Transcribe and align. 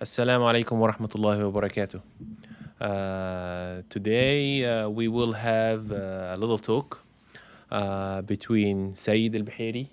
Assalamu 0.00 0.44
alaikum 0.46 0.78
wa 0.78 0.92
rahmatullahi 0.92 1.50
wa 1.50 1.60
barakatuh. 1.60 2.00
Uh, 2.80 3.82
today 3.88 4.64
uh, 4.64 4.88
we 4.88 5.08
will 5.08 5.32
have 5.32 5.90
uh, 5.90 6.34
a 6.34 6.36
little 6.36 6.56
talk 6.56 7.00
uh, 7.72 8.22
between 8.22 8.94
Saeed 8.94 9.34
Al 9.34 9.42
Bahiri. 9.42 9.88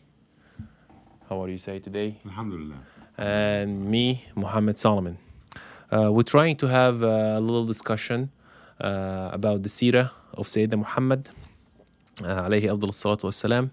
How 1.27 1.41
are 1.41 1.49
you, 1.49 1.57
Saeed, 1.57 1.85
today? 1.85 2.19
Alhamdulillah. 2.23 2.75
And 3.17 3.89
me, 3.89 4.23
Muhammad 4.35 4.77
Solomon. 4.77 5.17
Uh, 5.91 6.11
we're 6.11 6.21
trying 6.21 6.57
to 6.57 6.67
have 6.67 7.01
a 7.01 7.39
little 7.39 7.65
discussion 7.65 8.29
uh, 8.79 9.31
about 9.33 9.63
the 9.63 9.69
seerah 9.69 10.11
of 10.35 10.45
Sayyidina 10.45 10.77
Muhammad, 10.77 11.31
uh, 12.21 12.43
alayhi 12.43 12.65
afdal 12.65 12.93
salatu 12.93 13.23
wassalam, 13.23 13.71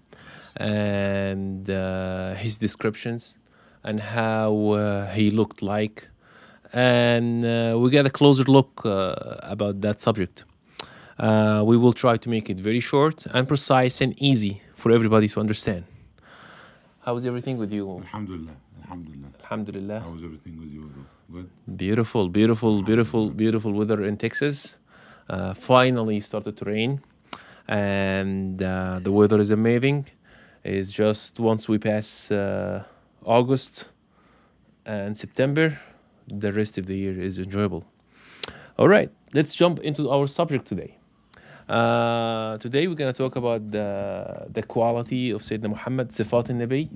and 0.57 1.69
uh, 1.69 2.33
his 2.33 2.57
descriptions 2.57 3.37
and 3.83 3.99
how 3.99 4.71
uh, 4.71 5.11
he 5.11 5.29
looked 5.29 5.61
like. 5.61 6.07
And 6.73 7.45
uh, 7.45 7.77
we 7.79 7.91
get 7.91 8.05
a 8.05 8.09
closer 8.09 8.43
look 8.43 8.85
uh, 8.85 9.15
about 9.43 9.81
that 9.81 9.99
subject. 9.99 10.45
Uh, 11.19 11.61
we 11.65 11.77
will 11.77 11.93
try 11.93 12.17
to 12.17 12.29
make 12.29 12.49
it 12.49 12.57
very 12.57 12.79
short 12.79 13.25
and 13.27 13.47
precise 13.47 14.01
and 14.01 14.15
easy 14.17 14.61
for 14.75 14.91
everybody 14.91 15.27
to 15.27 15.39
understand. 15.39 15.83
How 17.05 17.15
is 17.15 17.25
everything 17.25 17.57
with 17.57 17.71
you? 17.71 17.99
Alhamdulillah. 17.99 18.55
Alhamdulillah. 18.83 19.27
Alhamdulillah. 19.43 19.99
How 19.99 20.15
is 20.15 20.23
everything 20.23 20.59
with 20.59 20.69
you? 20.69 20.91
Good. 21.31 21.49
Beautiful, 21.77 22.29
beautiful, 22.29 22.81
beautiful, 22.81 23.29
beautiful 23.29 23.71
weather 23.73 24.03
in 24.03 24.17
Texas. 24.17 24.77
Uh, 25.29 25.53
finally 25.53 26.19
started 26.19 26.57
to 26.57 26.65
rain, 26.65 27.01
and 27.67 28.61
uh, 28.61 28.99
the 29.01 29.11
weather 29.11 29.39
is 29.39 29.51
amazing. 29.51 30.05
It's 30.63 30.91
just 30.91 31.39
once 31.39 31.69
we 31.69 31.77
pass 31.77 32.29
uh, 32.31 32.83
August 33.23 33.89
and 34.85 35.17
September, 35.17 35.79
the 36.27 36.51
rest 36.53 36.77
of 36.77 36.85
the 36.85 36.95
year 36.95 37.19
is 37.19 37.37
enjoyable. 37.37 37.85
All 38.77 38.87
right, 38.87 39.09
let's 39.33 39.53
jump 39.53 39.79
into 39.79 40.09
our 40.09 40.27
subject 40.27 40.65
today. 40.65 40.97
Uh, 41.69 42.57
today 42.57 42.87
we're 42.87 42.95
going 42.95 43.11
to 43.11 43.17
talk 43.17 43.35
about 43.35 43.71
the 43.71 44.47
the 44.51 44.61
quality 44.63 45.31
of 45.31 45.41
Sayyidina 45.41 45.69
Muhammad, 45.69 46.09
Sifat 46.09 46.49
al-Nabi, 46.49 46.89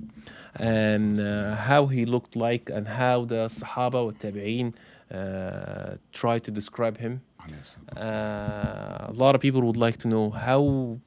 and 0.55 1.19
uh, 1.19 1.55
how 1.55 1.87
he 1.87 2.05
looked 2.05 2.35
like 2.35 2.69
and 2.69 2.87
how 2.87 3.25
the 3.25 3.47
Sahaba 3.47 4.05
wa 4.05 4.11
Tabi'een 4.11 4.73
uh, 5.11 5.95
try 6.11 6.37
to 6.39 6.51
describe 6.51 6.97
him. 6.97 7.21
Alayhi 7.39 7.63
salatu 7.63 7.95
wassalam. 7.95 9.09
Uh, 9.09 9.11
a 9.11 9.13
lot 9.13 9.35
of 9.35 9.41
people 9.41 9.61
would 9.61 9.77
like 9.77 9.97
to 9.97 10.07
know 10.07 10.29
how, 10.31 10.99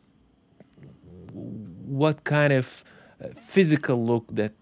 what 1.84 2.24
kind 2.24 2.52
of 2.52 2.82
uh, 3.22 3.28
physical 3.36 4.02
look 4.02 4.24
that 4.32 4.52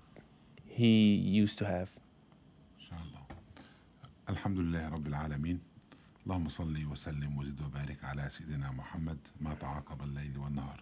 he 0.66 1.14
used 1.14 1.58
to 1.58 1.64
have. 1.66 1.88
Inshallah. 4.28 4.38
Alhamdulillah 4.38 4.90
Rabbil 4.90 5.14
Alameen. 5.14 5.58
اللهم 6.26 6.48
صل 6.48 6.84
وسلم 6.92 7.38
وزد 7.38 7.60
وبارك 7.62 8.04
على 8.04 8.30
سيدنا 8.30 8.70
محمد 8.72 9.18
ما 9.40 9.54
تعاقب 9.54 10.02
الليل 10.02 10.38
والنهار. 10.38 10.80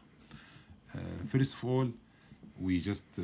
Uh, 0.94 0.98
first 1.28 1.54
of 1.54 1.64
all, 1.64 1.88
we 2.60 2.80
just 2.80 3.18
uh, 3.18 3.22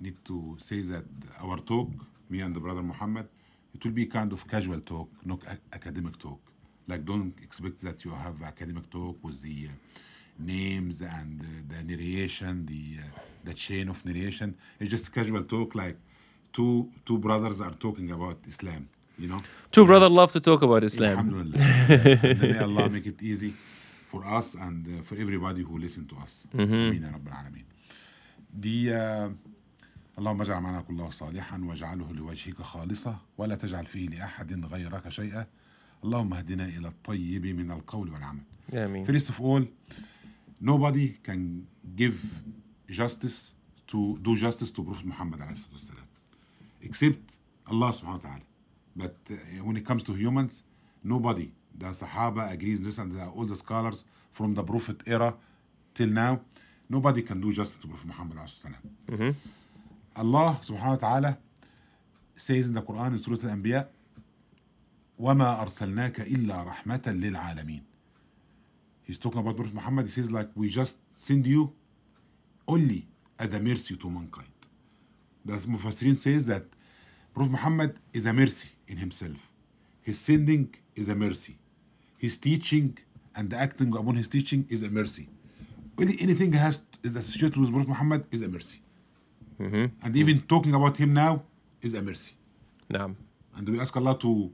need 0.00 0.16
to 0.24 0.56
say 0.58 0.82
that 0.82 1.04
our 1.40 1.58
talk, 1.58 1.88
me 2.28 2.40
and 2.40 2.54
the 2.54 2.60
brother 2.60 2.82
Muhammad, 2.82 3.26
it 3.74 3.84
will 3.84 3.92
be 3.92 4.06
kind 4.06 4.32
of 4.32 4.46
casual 4.48 4.80
talk, 4.80 5.08
not 5.24 5.40
academic 5.72 6.18
talk. 6.18 6.40
Like 6.88 7.04
don't 7.04 7.34
expect 7.42 7.80
that 7.82 8.04
you 8.04 8.10
have 8.10 8.42
academic 8.42 8.90
talk 8.90 9.16
with 9.22 9.40
the 9.42 9.68
uh, 9.68 9.72
names 10.38 11.00
and 11.00 11.40
uh, 11.40 11.46
the 11.70 11.82
narration, 11.84 12.66
the 12.66 12.98
uh, 12.98 13.20
the 13.44 13.54
chain 13.54 13.88
of 13.88 14.04
narration. 14.04 14.54
It's 14.78 14.90
just 14.90 15.12
casual 15.14 15.44
talk, 15.44 15.74
like 15.74 15.96
two 16.52 16.90
two 17.06 17.18
brothers 17.18 17.60
are 17.60 17.74
talking 17.86 18.10
about 18.10 18.38
Islam. 18.46 18.88
You 19.19 19.29
know. 19.29 19.41
Two 19.71 19.85
brothers 19.85 20.11
love 20.11 20.31
to 20.33 20.39
talk 20.39 20.61
about 20.61 20.83
Islam. 20.83 21.11
Alhamdulillah. 21.11 21.57
and 21.59 22.41
may 22.41 22.59
Allah 22.59 22.89
make 22.89 23.05
it 23.05 23.21
easy 23.21 23.53
for 24.11 24.25
us 24.25 24.55
and 24.55 24.85
uh, 24.87 25.01
for 25.03 25.15
everybody 25.15 25.61
who 25.61 25.77
listen 25.77 26.05
to 26.07 26.15
us. 26.23 26.45
آمين 26.55 27.03
يا 27.03 27.11
رب 27.11 27.27
العالمين. 27.27 27.65
دي 28.53 28.93
آه، 28.95 29.35
اللهم 30.17 30.41
اجعل 30.41 30.61
معنا 30.61 30.81
كله 30.81 31.09
صالحا 31.09 31.57
واجعله 31.63 32.13
لوجهك 32.13 32.61
خالصا 32.61 33.17
ولا 33.37 33.55
تجعل 33.55 33.85
فيه 33.85 34.07
لأحد 34.09 34.65
غيرك 34.65 35.09
شيئا 35.09 35.45
اللهم 36.03 36.33
اهدنا 36.33 36.65
إلى 36.65 36.87
الطيب 36.87 37.45
من 37.45 37.71
القول 37.71 38.09
والعمل. 38.09 38.41
I 38.73 38.75
mean, 38.87 39.05
First 39.05 39.29
of 39.29 39.41
all, 39.41 39.63
nobody 40.61 41.07
can 41.23 41.67
give 41.95 42.17
justice 42.89 43.51
to 43.87 44.17
do 44.21 44.35
justice 44.35 44.71
to 44.71 44.83
Prophet 44.83 45.05
Muhammad 45.05 45.41
عليه 45.41 45.51
الصلاة 45.51 45.71
والسلام 45.71 46.05
except 46.83 47.37
Allah 47.67 47.91
subhanahu 47.93 48.21
wa 48.23 48.29
ta'ala. 48.29 48.48
But 48.96 49.16
uh, 49.30 49.34
when 49.64 49.76
it 49.76 49.86
comes 49.86 50.02
to 50.04 50.12
humans, 50.14 50.62
nobody, 51.02 51.52
the 51.76 51.86
Sahaba 51.86 52.52
agrees 52.52 52.80
this 52.80 52.98
and 52.98 53.12
the, 53.12 53.26
all 53.26 53.44
the 53.44 53.56
scholars 53.56 54.04
from 54.32 54.54
the 54.54 54.62
Prophet 54.62 55.02
era 55.06 55.34
till 55.94 56.08
now, 56.08 56.40
nobody 56.88 57.22
can 57.22 57.40
do 57.40 57.52
justice 57.52 57.78
to 57.82 57.88
Prophet 57.88 58.06
Muhammad 58.06 58.36
والسلام. 58.38 59.34
Allah 60.16 60.58
subhanahu 60.62 60.88
wa 60.90 60.96
ta'ala 60.96 61.38
says 62.34 62.68
in 62.68 62.74
the 62.74 62.82
Quran 62.82 63.12
in 63.12 63.22
Surah 63.22 63.48
Al-Anbiya, 63.48 63.86
وَمَا 65.20 65.64
أَرْسَلْنَاكَ 65.64 66.26
إِلَّا 66.28 66.66
رَحْمَةً 66.66 67.02
لِلْعَالَمِينَ 67.02 67.82
He's 69.02 69.18
talking 69.18 69.40
about 69.40 69.56
Prophet 69.56 69.74
Muhammad. 69.74 70.06
He 70.06 70.12
says, 70.12 70.30
like, 70.30 70.48
we 70.54 70.68
just 70.68 70.96
send 71.14 71.46
you 71.46 71.72
only 72.66 73.06
as 73.38 73.52
a 73.52 73.60
mercy 73.60 73.96
to 73.96 74.08
mankind. 74.08 74.46
The 75.44 75.54
Mufassirin 75.54 76.18
says 76.18 76.46
that 76.46 76.64
Prophet 77.34 77.50
Muhammad 77.50 77.98
is 78.12 78.26
a 78.26 78.32
mercy 78.32 78.68
in 78.89 78.97
himself. 78.97 79.49
His 80.01 80.19
sending 80.19 80.73
is 80.95 81.09
a 81.09 81.15
mercy. 81.15 81.57
His 82.17 82.37
teaching 82.37 82.97
and 83.35 83.49
the 83.49 83.57
acting 83.57 83.95
upon 83.95 84.15
his 84.15 84.27
teaching 84.27 84.65
is 84.69 84.83
a 84.83 84.89
mercy. 84.89 85.27
Only 85.99 86.17
anything 86.19 86.51
has 86.53 86.81
is 87.03 87.15
associated 87.15 87.57
with 87.57 87.71
Prophet 87.71 87.89
Muhammad 87.89 88.25
is 88.31 88.41
a 88.41 88.47
mercy. 88.47 88.81
And 89.59 90.15
even 90.15 90.41
talking 90.41 90.73
about 90.73 90.97
him 90.97 91.13
now 91.13 91.43
is 91.81 91.93
a 91.93 92.01
mercy. 92.01 92.33
نعم. 92.91 93.15
And 93.55 93.69
we 93.69 93.79
ask 93.79 93.95
Allah 93.95 94.17
to 94.19 94.51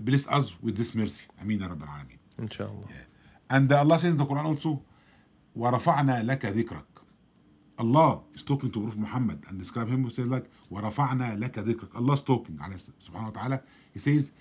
bless 0.00 0.26
us 0.28 0.54
with 0.62 0.76
this 0.76 0.94
mercy. 0.94 1.26
Ameen 1.40 1.60
ya 1.60 1.68
Rabbil 1.68 1.86
Alameen. 1.86 2.18
Inshallah. 2.38 2.88
And 3.50 3.70
Allah 3.72 3.98
says 3.98 4.12
in 4.12 4.16
the 4.16 4.24
Quran 4.26 4.44
also, 4.44 4.82
وَرَفَعْنَا 5.56 6.24
لَكَ 6.24 6.40
ذِكْرَكَ 6.40 6.84
Allah 7.78 8.20
is 8.34 8.42
talking 8.42 8.70
to 8.72 8.80
Prophet 8.80 8.98
Muhammad 8.98 9.44
and 9.48 9.58
describe 9.58 9.88
him, 9.88 10.04
he 10.04 10.10
says 10.10 10.26
like, 10.26 10.44
وَرَفَعْنَا 10.72 11.38
لَكَ 11.38 11.52
ذِكْرَكَ 11.52 11.94
Allah 11.94 12.14
is 12.14 12.22
talking, 12.22 12.56
عليه 12.56 12.90
subhanahu 13.00 13.34
wa 13.34 13.40
ta'ala. 13.40 13.62
He 13.92 13.98
says, 13.98 14.32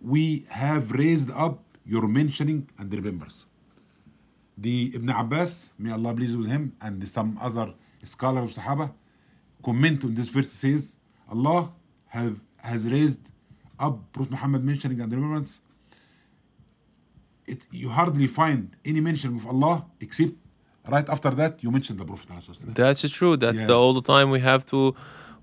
we 0.00 0.46
have 0.48 0.92
raised 0.92 1.30
up 1.32 1.62
your 1.84 2.08
mentioning 2.08 2.68
and 2.78 2.92
remembrance. 2.92 3.44
The 4.56 4.92
Ibn 4.94 5.08
Abbas, 5.10 5.70
may 5.78 5.90
Allah 5.90 6.14
please 6.14 6.36
with 6.36 6.48
him, 6.48 6.74
and 6.80 7.06
some 7.08 7.38
other 7.40 7.74
scholar 8.04 8.42
of 8.42 8.52
Sahaba, 8.52 8.92
comment 9.62 10.04
on 10.04 10.14
this 10.14 10.28
verse 10.28 10.50
says, 10.50 10.96
Allah 11.30 11.70
have 12.06 12.40
has 12.56 12.86
raised 12.86 13.30
up 13.78 14.12
Prophet 14.12 14.32
Muhammad 14.32 14.64
mentioning 14.64 15.00
and 15.00 15.10
remembrance 15.12 15.60
it, 17.50 17.66
you 17.70 17.88
hardly 17.88 18.26
find 18.26 18.76
any 18.84 19.00
mention 19.00 19.36
of 19.36 19.46
Allah 19.46 19.84
except 20.00 20.32
right 20.87 21.09
after 21.09 21.31
that 21.31 21.63
you 21.63 21.71
mention 21.71 21.97
the 21.97 22.05
prophet 22.05 22.29
that's 22.67 23.09
true. 23.09 23.37
That's 23.37 23.57
yeah. 23.57 23.65
the 23.65 23.73
all 23.73 23.93
the 23.93 24.01
time 24.01 24.29
we 24.29 24.39
have 24.39 24.65
to 24.65 24.95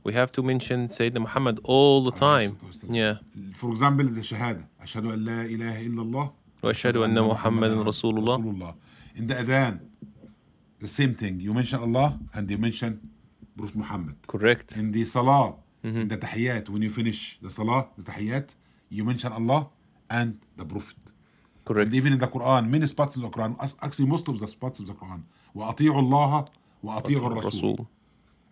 we 0.04 0.12
have 0.12 0.32
to 0.32 0.42
mention 0.42 0.86
Sayyidina 0.86 1.20
Muhammad 1.20 1.60
all 1.64 2.02
the 2.02 2.10
time. 2.12 2.58
yeah. 2.88 3.16
For 3.56 3.70
example 3.70 4.06
the 4.06 4.20
shahada. 4.20 4.64
Ashhadu 4.82 5.12
an 5.12 5.24
la 5.24 5.42
ilaha 5.42 5.80
illallah 5.88 6.32
wa 6.62 6.70
ashhadu 6.70 7.04
anna 7.04 7.22
Muḥammad 7.22 7.84
rasulullah. 7.84 8.38
Rasulullah. 8.38 8.74
In 9.16 9.26
the 9.26 9.34
adhan 9.34 9.80
the 10.80 10.88
same 10.88 11.14
thing. 11.14 11.40
You 11.40 11.54
mention 11.54 11.80
Allah 11.80 12.18
and 12.34 12.50
you 12.50 12.58
mention 12.58 13.00
Prophet 13.56 13.76
Muhammad. 13.76 14.16
Correct. 14.26 14.76
In 14.76 14.92
the 14.92 15.04
salah 15.06 15.54
mm-hmm. 15.84 16.00
in 16.02 16.08
the 16.08 16.16
tahiyat 16.16 16.68
when 16.68 16.82
you 16.82 16.90
finish 16.90 17.38
the 17.42 17.50
salah 17.50 17.86
the 17.96 18.10
tahiyat 18.10 18.54
you 18.88 19.04
mention 19.04 19.32
Allah 19.32 19.68
and 20.10 20.38
the 20.56 20.64
prophet. 20.64 20.96
Correct. 21.65 21.85
And 21.87 21.93
even 21.93 22.13
in 22.13 22.19
the 22.19 22.27
Quran, 22.27 22.69
many 22.69 22.85
spots 22.85 23.15
in 23.17 23.21
the 23.23 23.29
Quran, 23.29 23.55
as- 23.59 23.75
actually 23.81 24.05
most 24.05 24.27
of 24.29 24.39
the 24.39 24.47
spots 24.47 24.79
of 24.79 24.87
the 24.87 24.93
Quran, 24.93 25.21
وأطيعوا 25.55 26.01
الله 26.01 26.47
وأطيعوا 26.83 27.27
الرسول. 27.41 27.77
Rasul. 27.77 27.87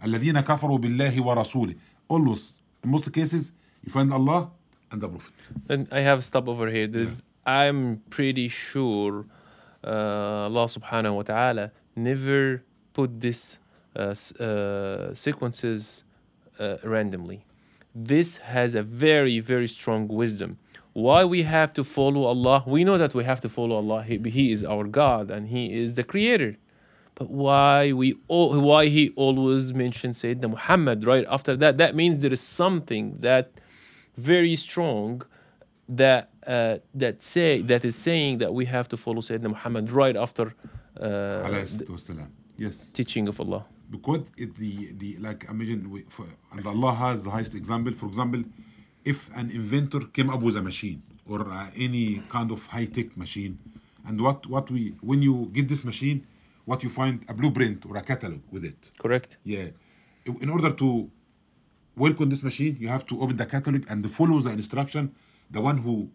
الذين 0.03 0.39
كفروا 0.42 0.77
بالله 0.80 1.21
ورسوله. 1.21 1.75
Always, 2.09 2.53
in 2.83 2.89
most 2.92 3.12
cases, 3.13 3.51
you 3.83 3.92
find 3.92 4.12
Allah 4.13 4.50
and 4.92 5.01
the 5.01 5.07
Prophet. 5.07 5.33
And 5.69 5.88
I 5.92 6.01
have 6.01 6.19
a 6.19 6.21
stop 6.21 6.47
over 6.47 6.69
here. 6.69 6.88
There's, 6.88 7.24
I'm 7.45 8.01
pretty 8.09 8.50
sure 8.50 9.25
uh, 9.83 9.88
Allah 9.89 10.65
subhanahu 10.65 11.15
wa 11.15 11.21
ta'ala 11.24 11.71
never 11.95 12.63
put 12.94 13.21
this 13.21 13.57
uh, 13.95 14.09
s- 14.09 14.36
uh, 14.36 15.13
sequences 15.13 16.03
uh, 16.59 16.77
randomly. 16.83 17.45
This 17.95 18.38
has 18.38 18.75
a 18.75 18.83
very, 18.83 19.39
very 19.39 19.68
strong 19.68 20.07
wisdom. 20.07 20.57
why 20.93 21.25
we 21.25 21.43
have 21.43 21.73
to 21.75 21.85
follow 21.85 22.25
Allah. 22.25 22.65
We 22.67 22.85
know 22.85 22.99
that 22.99 23.15
we 23.15 23.25
have 23.25 23.41
to 23.43 23.49
follow 23.49 23.77
Allah. 23.77 24.03
He, 24.03 24.19
he 24.19 24.53
is 24.53 24.65
our 24.65 24.85
God 24.85 25.31
and 25.31 25.49
He 25.49 25.81
is 25.81 25.94
the 25.94 26.03
Creator. 26.03 26.56
But 27.15 27.31
why 27.31 27.93
we 27.93 28.17
why 28.27 28.87
He 28.87 29.11
always 29.17 29.73
mentions 29.75 30.23
Sayyidina 30.23 30.50
Muhammad 30.50 31.05
right 31.05 31.27
after 31.29 31.56
that? 31.56 31.79
That 31.79 31.94
means 31.94 32.21
there 32.23 32.32
is 32.32 32.41
something 32.41 33.17
that 33.21 33.53
very 34.17 34.56
strong 34.56 35.23
that 35.88 36.31
uh, 36.47 36.79
that 36.94 37.23
say 37.23 37.62
that 37.62 37.85
is 37.85 37.97
saying 37.97 38.38
that 38.38 38.55
we 38.55 38.65
have 38.65 38.88
to 38.88 38.97
follow 38.97 39.21
Sayyidina 39.21 39.50
Muhammad 39.50 39.91
right 39.93 40.17
after 40.17 40.55
uh, 41.00 41.65
yes 42.56 42.87
teaching 42.87 43.29
of 43.29 43.38
Allah. 43.41 43.65
Because 43.91 44.25
it, 44.37 44.56
the 44.56 44.93
the 44.94 45.17
like 45.19 45.47
imagine 45.49 45.91
we, 45.91 46.03
for, 46.09 46.27
and 46.53 46.67
Allah 46.67 46.94
has 46.94 47.25
the 47.25 47.31
highest 47.31 47.55
example. 47.55 47.93
For 47.93 48.06
example 48.06 48.43
if 49.05 49.31
an 49.35 49.50
inventor 49.50 50.00
came 50.12 50.31
up 50.31 50.41
with 50.43 50.56
a 50.56 50.62
machine 50.62 51.02
or 51.26 51.41
uh, 51.50 51.67
any 51.76 52.23
kind 52.29 52.50
of 52.50 52.67
high 52.67 52.87
tech 52.87 53.17
machine, 53.17 53.58
and 54.06 54.20
what 54.20 54.47
what 54.47 54.70
we 54.70 54.94
when 55.00 55.23
you 55.23 55.50
get 55.52 55.69
this 55.69 55.85
machine, 55.85 56.26
what 56.64 56.82
you 56.82 56.88
find 56.91 57.25
a 57.29 57.35
blueprint 57.35 57.85
or 57.87 57.97
a 57.97 58.02
catalog 58.02 58.41
with 58.50 58.64
it. 58.64 58.91
Correct. 58.99 59.37
Yeah, 59.44 59.69
in 60.41 60.49
order 60.50 60.70
to 60.73 61.11
work 61.97 62.20
on 62.20 62.29
this 62.29 62.43
machine, 62.43 62.76
you 62.81 62.88
have 62.88 63.05
to 63.06 63.20
open 63.20 63.37
the 63.37 63.47
catalog 63.47 63.85
and 63.88 64.11
follow 64.11 64.41
the 64.41 64.50
instruction. 64.50 65.14
The 65.50 65.61
one 65.61 65.79
who 65.79 66.11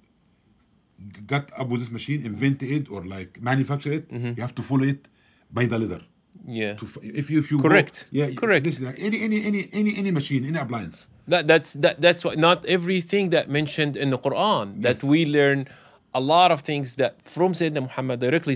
got 1.28 1.52
up 1.58 1.68
with 1.70 1.82
this 1.82 1.92
machine, 1.92 2.26
invented 2.26 2.70
it 2.72 2.90
or 2.90 3.04
like 3.06 3.42
manufacture 3.42 3.92
it, 3.92 4.12
you 4.12 4.36
have 4.42 4.56
to 4.56 4.62
follow 4.62 4.84
it 4.84 5.08
by 5.52 5.66
the 5.66 5.78
letter 5.80 6.02
Yeah. 6.48 6.76
to 6.76 6.86
if 7.02 7.30
you 7.30 7.40
if 7.40 7.52
you 7.52 7.58
go- 7.58 7.70
Correct. 7.70 8.06
yeah 8.12 8.30
Correct. 8.34 8.64
this, 8.66 8.80
like, 8.80 8.98
any 9.00 9.22
any 9.22 9.44
any 9.46 9.70
any 9.74 9.92
any 9.98 10.12
machine 10.12 10.46
any 10.46 10.58
appliance 10.58 11.08
That 11.28 11.48
that's 11.48 11.74
that 11.84 11.96
that's 12.02 12.24
why 12.26 12.36
not 12.36 12.66
everything 12.66 13.30
that 13.32 13.50
mentioned 13.50 13.98
in 13.98 14.10
the 14.12 14.20
Quran 14.20 14.82
that 14.84 15.04
we 15.04 15.26
learn 15.26 15.68
a 16.14 16.20
lot 16.22 16.50
of 16.52 16.62
things 16.62 16.96
that 16.96 17.14
from 17.36 17.54
Sayyidina 17.54 17.82
Muhammad 17.90 18.20
directly. 18.20 18.56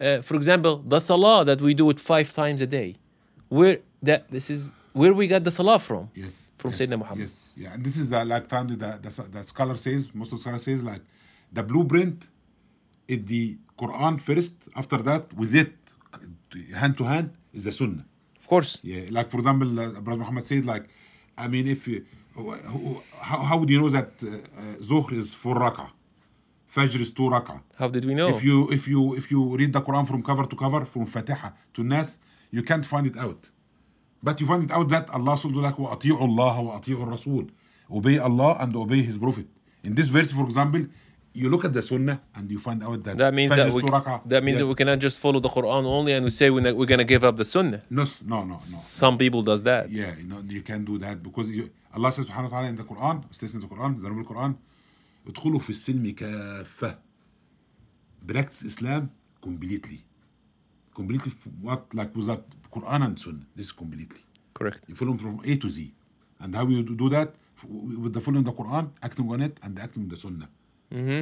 Uh, 0.00 0.20
for 0.22 0.34
example, 0.40 0.74
the 0.86 0.98
salah 0.98 1.44
that 1.44 1.60
we 1.60 1.72
do 1.74 1.88
it 1.90 1.98
five 2.00 2.32
times 2.32 2.60
a 2.60 2.66
day, 2.66 2.96
where 3.48 3.78
that 4.02 4.28
this 4.30 4.50
is 4.50 4.72
where 4.92 5.12
we 5.14 5.24
got 5.34 5.44
the 5.44 5.50
salah 5.58 5.78
from. 5.78 6.02
yes 6.14 6.34
From 6.58 6.70
yes, 6.72 6.78
Sayyidina 6.80 6.98
Muhammad. 7.02 7.20
yes 7.24 7.34
yeah 7.62 7.74
and 7.74 7.82
this 7.86 7.96
is 8.02 8.08
uh, 8.12 8.24
like 8.32 8.44
time 8.54 8.66
the, 8.68 8.76
the 9.04 9.10
the 9.36 9.42
scholar 9.52 9.76
says 9.86 10.00
most 10.20 10.30
of 10.32 10.38
the 10.38 10.42
scholar 10.44 10.58
says 10.68 10.80
like 10.92 11.02
the 11.58 11.62
blueprint 11.70 12.18
is 13.14 13.20
the 13.32 13.44
Quran 13.80 14.14
first 14.28 14.54
after 14.80 14.98
that 15.08 15.22
with 15.40 15.52
it 15.62 15.72
hand 16.82 16.94
to 16.98 17.04
hand 17.04 17.28
is 17.58 17.64
the 17.68 17.72
Sunnah 17.80 18.04
Of 18.42 18.46
course, 18.52 18.70
yeah 18.92 19.02
like 19.16 19.28
for 19.32 19.38
example 19.42 19.70
uh, 19.80 20.00
Brother 20.04 20.20
Muhammad 20.24 20.44
said 20.50 20.64
like 20.74 20.84
I 21.36 21.48
mean, 21.48 21.68
if 21.68 21.86
uh, 21.88 21.90
you, 21.92 23.02
how, 23.20 23.38
how 23.38 23.58
would 23.58 23.70
you 23.70 23.80
know 23.80 23.88
that 23.90 24.10
uh, 24.22 24.90
uh 24.92 25.14
is 25.20 25.34
four 25.34 25.56
rak'ah? 25.56 25.90
Fajr 26.74 27.00
is 27.00 27.10
two 27.10 27.22
rak'ah. 27.22 27.60
How 27.76 27.88
did 27.88 28.04
we 28.04 28.14
know? 28.14 28.28
If 28.28 28.42
you 28.42 28.70
if 28.70 28.88
you 28.88 29.14
if 29.16 29.30
you 29.30 29.56
read 29.56 29.72
the 29.72 29.80
Quran 29.80 30.06
from 30.06 30.22
cover 30.22 30.44
to 30.46 30.56
cover, 30.56 30.84
from 30.84 31.06
Fatiha 31.06 31.50
to 31.74 31.82
Nas, 31.82 32.18
you 32.50 32.62
can't 32.62 32.84
find 32.84 33.06
it 33.06 33.16
out. 33.16 33.48
But 34.22 34.40
you 34.40 34.46
find 34.46 34.64
it 34.64 34.70
out 34.70 34.88
that 34.88 35.10
Allah 35.10 35.36
sallallahu 35.36 35.78
wa 35.78 35.98
Allah 36.20 36.62
wa 36.62 37.04
Rasul. 37.04 37.46
Obey 37.90 38.18
Allah 38.18 38.56
and 38.60 38.74
obey 38.74 39.02
His 39.02 39.18
Prophet. 39.18 39.46
In 39.84 39.94
this 39.94 40.08
verse, 40.08 40.32
for 40.32 40.44
example, 40.44 40.86
you 41.35 41.49
look 41.49 41.63
at 41.63 41.73
the 41.73 41.81
Sunnah 41.81 42.19
and 42.35 42.51
you 42.51 42.59
find 42.59 42.83
out 42.83 43.03
that 43.05 43.17
that 43.17 43.33
means 43.33 43.51
Fajr 43.51 43.55
that 43.57 43.67
is 43.69 43.75
we 43.75 43.81
two 43.81 43.87
rak'ah. 43.87 44.21
that 44.27 44.43
means 44.43 44.55
Yeah. 44.55 44.63
that 44.63 44.67
we 44.67 44.75
cannot 44.75 44.99
just 44.99 45.17
follow 45.19 45.39
the 45.39 45.47
Quran 45.49 45.85
only 45.85 46.11
and 46.13 46.23
we 46.25 46.29
say 46.39 46.49
we're, 46.49 46.61
not, 46.67 46.75
we're 46.75 46.85
gonna 46.93 47.05
give 47.13 47.23
up 47.23 47.37
the 47.37 47.45
Sunnah. 47.45 47.81
no 47.89 48.03
no 48.25 48.43
no 48.45 48.55
no 48.55 48.57
Some 48.57 49.17
people 49.17 49.41
does 49.41 49.63
that. 49.63 49.89
yeah 49.89 50.11
you 50.19 50.25
know 50.31 50.39
you 50.57 50.61
can 50.61 50.83
do 50.91 50.97
that 51.05 51.23
because 51.23 51.49
you, 51.49 51.69
Allah 51.95 52.11
says 52.11 52.25
سبحانه 52.27 52.47
وتعالى 52.51 52.69
in 52.69 52.75
the 52.75 52.83
Quran 52.83 53.33
states 53.33 53.53
in 53.53 53.61
the 53.61 53.67
Quran 53.67 54.01
the 54.01 54.09
Noble 54.09 54.25
Quran 54.31 54.55
ادخلوا 55.27 55.59
في 55.59 55.69
السلم 55.69 56.11
كافة 56.11 56.97
practice 58.27 58.63
Islam 58.63 59.09
completely 59.41 59.99
completely 60.95 61.31
what 61.61 61.81
like 61.93 62.15
without 62.15 62.43
Quran 62.71 63.01
and 63.07 63.19
Sunnah 63.19 63.45
this 63.55 63.67
is 63.67 63.71
completely 63.71 64.21
Correct. 64.53 64.83
you 64.87 64.95
follow 64.95 65.15
from 65.17 65.39
A 65.45 65.55
to 65.57 65.69
Z 65.69 65.93
and 66.41 66.55
how 66.55 66.67
you 66.67 66.83
do 66.83 67.07
that 67.09 67.29
F- 67.57 67.65
with 68.03 68.13
the 68.13 68.21
following 68.21 68.43
the 68.43 68.51
Quran 68.51 68.89
acting 69.01 69.29
on 69.31 69.41
it 69.41 69.59
and 69.63 69.79
acting 69.79 70.03
on 70.03 70.09
the 70.09 70.17
Sunnah 70.17 70.49
mm-hmm. 70.93 71.21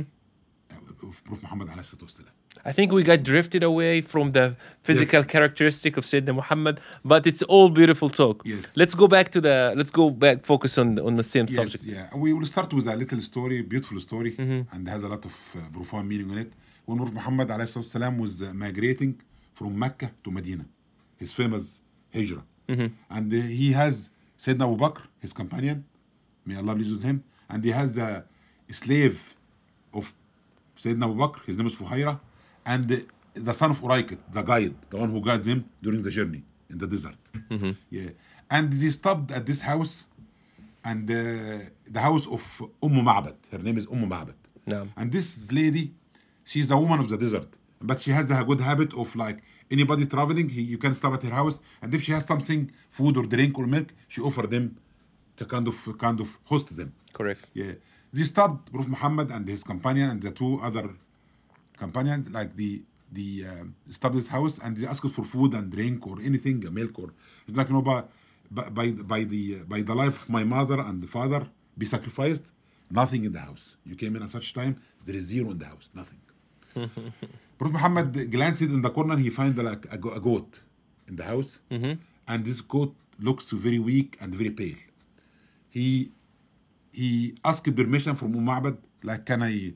of 1.07 1.24
Prophet 1.24 1.44
Muhammad 1.44 1.69
عليه 1.69 1.80
الصلاة 1.81 2.01
والسلام 2.01 2.39
I 2.66 2.71
think 2.74 2.92
we 2.92 3.04
got 3.04 3.24
drifted 3.24 3.63
away 3.63 4.01
from 4.01 4.31
the 4.31 4.56
physical 4.81 5.24
characteristic 5.24 5.95
of 5.98 6.04
Sayyidina 6.04 6.36
Muhammad, 6.36 6.81
but 7.06 7.25
it's 7.25 7.42
all 7.44 7.69
beautiful 7.69 8.10
talk. 8.10 8.42
Yes. 8.44 8.75
Let's 8.75 8.94
go 8.95 9.07
back 9.07 9.30
to 9.31 9.39
the. 9.39 9.74
Let's 9.77 9.92
go 9.92 10.10
back. 10.10 10.44
Focus 10.44 10.77
on 10.77 11.00
on 11.00 11.16
the 11.16 11.24
same 11.24 11.45
Yes, 11.48 11.56
subject. 11.56 11.83
yeah. 11.86 12.16
We 12.16 12.33
will 12.33 12.45
start 12.45 12.74
with 12.74 12.88
a 12.88 12.95
little 12.95 13.21
story, 13.21 13.62
beautiful 13.62 14.00
story, 14.01 14.36
and 14.74 14.81
has 14.89 15.04
a 15.04 15.10
lot 15.16 15.24
of 15.30 15.36
uh, 15.56 15.60
profound 15.71 16.10
meaning 16.10 16.30
on 16.31 16.38
it. 16.38 16.51
When 16.86 16.98
Prophet 16.98 17.13
Muhammad 17.13 17.48
عليه 17.50 17.63
الصلاة 17.63 17.83
والسلام 17.83 18.19
was 18.19 18.42
uh, 18.42 18.51
migrating 18.54 19.13
from 19.54 19.77
Mecca 19.77 20.12
to 20.24 20.31
Medina, 20.31 20.66
his 21.18 21.31
famous 21.31 21.80
hijrah, 22.13 22.44
and 22.68 23.33
uh, 23.33 23.38
he 23.62 23.71
has 23.71 24.10
Sayyidina 24.38 24.63
Abu 24.63 24.77
Bakr, 24.77 25.01
his 25.19 25.31
companion, 25.33 25.86
may 26.45 26.56
Allah 26.56 26.75
please 26.75 26.92
with 26.92 27.04
him, 27.04 27.24
and 27.50 27.63
he 27.63 27.71
has 27.71 27.94
the 27.94 28.24
slave 28.71 29.16
of 29.16 29.32
Sayyidina 30.84 31.04
Abu 31.04 31.14
Bakr, 31.14 31.44
his 31.46 31.56
name 31.56 31.66
is 31.69 31.75
Fuhaira, 31.75 32.20
and 32.66 32.86
the, 32.86 33.06
the 33.32 33.52
son 33.52 33.70
of 33.70 33.81
Uraikit, 33.81 34.19
the 34.31 34.42
guide, 34.42 34.75
the 34.90 34.98
one 34.98 35.10
who 35.10 35.20
guides 35.20 35.46
him 35.46 35.64
during 35.82 36.02
the 36.02 36.10
journey 36.10 36.42
in 36.70 36.76
the 36.78 36.86
desert. 36.86 37.16
Yeah, 37.90 38.10
and 38.50 38.70
they 38.72 38.90
stopped 38.90 39.31
at 39.31 39.46
this 39.46 39.60
house 39.62 40.04
and 40.84 41.10
uh, 41.10 41.14
the 41.86 42.00
house 42.00 42.26
of 42.26 42.42
Umm 42.82 42.96
Ma'bad. 43.08 43.36
Her 43.50 43.58
name 43.58 43.78
is 43.78 43.86
Umm 43.86 44.10
Ma'bad. 44.10 44.34
And 44.96 45.10
this 45.10 45.50
lady, 45.50 45.92
she's 46.44 46.70
a 46.70 46.76
woman 46.76 47.00
of 47.00 47.08
the 47.08 47.16
desert, 47.16 47.48
but 47.81 48.00
she 48.00 48.10
has 48.10 48.26
the 48.26 48.42
good 48.42 48.60
habit 48.60 48.92
of 48.94 49.14
like 49.16 49.38
anybody 49.70 50.04
traveling, 50.04 50.48
he, 50.50 50.60
you 50.62 50.78
can 50.78 50.94
stop 50.94 51.14
at 51.14 51.22
her 51.22 51.31
house, 51.31 51.60
and 51.81 51.94
if 51.94 52.02
she 52.02 52.12
has 52.12 52.25
something, 52.26 52.70
food 52.90 53.16
or 53.16 53.25
drink 53.25 53.58
or 53.58 53.66
milk, 53.66 53.88
she 54.08 54.20
offer 54.20 54.46
them 54.46 54.76
to 55.36 55.44
kind 55.46 55.66
of 55.66 55.76
kind 55.98 56.20
of 56.20 56.28
host 56.44 56.76
them. 56.76 56.92
Correct. 57.12 57.44
Yeah, 57.54 57.72
they 58.14 58.22
stopped 58.22 58.70
Prophet 58.72 58.90
Muhammad 58.96 59.28
and 59.32 59.46
his 59.49 59.62
companion 59.64 60.08
and 60.11 60.22
the 60.22 60.31
two 60.31 60.61
other 60.62 60.87
companions, 61.76 62.31
like 62.31 62.55
the 62.56 62.70
the 63.19 63.28
um, 63.50 63.75
stopped 63.90 64.14
his 64.14 64.28
house 64.28 64.58
and 64.62 64.76
they 64.76 64.87
asked 64.87 65.11
for 65.19 65.25
food 65.34 65.50
and 65.55 65.66
drink 65.76 66.06
or 66.06 66.16
anything, 66.31 66.58
uh, 66.66 66.70
milk 66.70 66.94
or 67.02 67.08
like 67.58 67.69
you 67.69 67.75
know 67.75 67.82
by 67.82 67.99
by 68.78 68.87
by 69.12 69.20
the 69.32 69.43
uh, 69.56 69.64
by 69.72 69.81
the 69.88 69.94
life 70.02 70.16
of 70.22 70.28
my 70.38 70.44
mother 70.56 70.78
and 70.88 71.02
the 71.05 71.11
father 71.19 71.43
be 71.76 71.87
sacrificed. 71.87 72.46
Nothing 73.00 73.25
in 73.25 73.32
the 73.32 73.40
house. 73.49 73.76
You 73.88 73.96
came 73.96 74.14
in 74.17 74.22
at 74.22 74.31
such 74.31 74.49
time, 74.60 74.75
there 75.05 75.17
is 75.17 75.25
zero 75.25 75.50
in 75.50 75.58
the 75.58 75.69
house, 75.72 75.90
nothing. 75.94 76.20
Prophet 77.58 77.75
Muhammad 77.78 78.31
glanced 78.31 78.62
in 78.62 78.82
the 78.82 78.90
corner, 78.90 79.17
he 79.17 79.31
find 79.31 79.56
like 79.70 79.87
a, 79.87 79.99
a 80.19 80.20
goat 80.28 80.60
in 81.08 81.17
the 81.17 81.25
house, 81.25 81.58
mm-hmm. 81.70 81.94
and 82.28 82.44
this 82.44 82.60
goat 82.60 82.94
looks 83.19 83.50
very 83.50 83.79
weak 83.79 84.19
and 84.20 84.34
very 84.34 84.50
pale. 84.50 84.81
He 85.70 86.12
he 86.94 87.34
asked 87.44 87.74
permission 87.81 88.15
from 88.20 88.31
Umm 88.36 88.46
Ma'bad, 88.51 88.77
like, 89.03 89.22
can 89.27 89.43
I, 89.43 89.72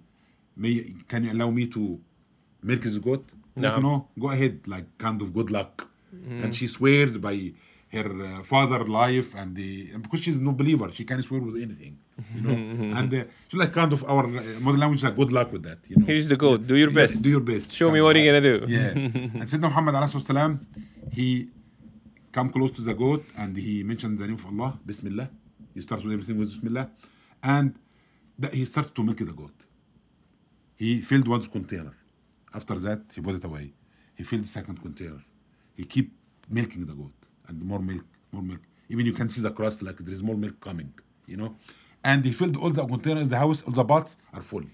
may, 0.57 0.75
can 1.11 1.25
you 1.25 1.33
allow 1.33 1.51
me 1.51 1.67
to 1.77 1.83
milk 2.63 2.83
his 2.85 2.99
goat? 2.99 3.25
Like, 3.57 3.75
No. 3.77 3.81
no, 3.89 3.95
go 4.19 4.31
ahead, 4.31 4.55
like, 4.75 4.87
kind 4.99 5.21
of 5.23 5.29
good 5.39 5.51
luck. 5.51 5.75
And 6.43 6.55
she 6.59 6.67
swears 6.77 7.19
by 7.19 7.53
her 7.93 8.09
uh, 8.23 8.43
father 8.43 8.81
life 8.85 9.35
and 9.41 9.55
the, 9.57 9.71
because 10.03 10.21
she's 10.25 10.41
no 10.41 10.53
believer, 10.53 10.91
she 10.93 11.05
can't 11.05 11.23
swear 11.25 11.41
with 11.41 11.57
anything, 11.67 11.95
you 12.35 12.43
know. 12.47 12.53
and 12.99 13.13
uh, 13.15 13.25
she's 13.49 13.59
like 13.63 13.73
kind 13.73 13.93
of 13.97 14.01
our 14.13 14.25
uh, 14.27 14.43
modern 14.61 14.81
language, 14.81 15.03
like 15.07 15.17
good 15.17 15.33
luck 15.39 15.49
with 15.53 15.63
that, 15.69 15.79
you 15.89 15.97
know. 15.97 16.07
Here's 16.07 16.29
the 16.29 16.37
goat. 16.37 16.67
Do 16.67 16.77
your 16.77 16.91
Yeah, 16.91 16.95
best. 17.03 17.23
do 17.23 17.31
your 17.37 17.41
best. 17.53 17.67
Show 17.73 17.91
me 17.91 18.01
what 18.05 18.17
you're 18.17 18.29
gonna 18.31 18.49
do. 18.53 18.57
Yeah. 18.79 18.89
and 19.41 19.43
Sayyidina 19.51 19.69
Muhammad 19.71 19.95
salam, 20.33 20.53
he 21.13 21.49
come 22.33 22.49
close 22.51 22.73
to 22.73 22.83
the 22.83 22.95
goat 22.95 23.25
and 23.37 23.57
he 23.57 23.83
mentioned 23.83 24.19
the 24.19 24.27
name 24.27 24.35
of 24.43 24.47
Allah, 24.47 24.79
Bismillah. 24.87 25.29
He 25.79 25.83
starts 25.83 26.03
with 26.03 26.13
everything 26.13 26.37
with 26.39 26.51
Bismillah. 26.53 26.91
And 27.41 27.79
that 28.37 28.53
he 28.53 28.65
started 28.65 28.93
to 28.97 29.03
milk 29.05 29.19
the 29.19 29.27
goat. 29.43 29.59
He 30.75 31.03
filled 31.03 31.29
one 31.29 31.45
container. 31.47 31.95
After 32.53 32.77
that, 32.87 33.03
he 33.15 33.21
put 33.21 33.37
it 33.37 33.45
away. 33.45 33.67
He 34.17 34.25
filled 34.25 34.43
the 34.43 34.49
second 34.59 34.83
container. 34.83 35.23
He 35.77 35.85
keep 35.85 36.11
milking 36.51 36.85
the 36.85 36.95
goat 36.95 37.13
and 37.47 37.63
more 37.63 37.79
milk, 37.79 38.05
more 38.33 38.43
milk. 38.43 38.63
Even 38.89 39.07
you 39.07 39.13
can 39.13 39.29
see 39.29 39.41
the 39.41 39.53
crust 39.53 39.83
like 39.83 39.99
there 39.99 40.13
is 40.13 40.21
more 40.21 40.37
milk 40.37 40.59
coming, 40.61 40.93
you 41.27 41.37
know. 41.37 41.55
And 42.03 42.25
he 42.25 42.33
filled 42.33 42.57
all 42.57 42.71
the 42.71 42.85
containers 42.85 43.23
in 43.23 43.29
the 43.29 43.39
house, 43.39 43.63
all 43.63 43.73
the 43.73 43.85
pots 43.85 44.17
are 44.33 44.43
full. 44.43 44.65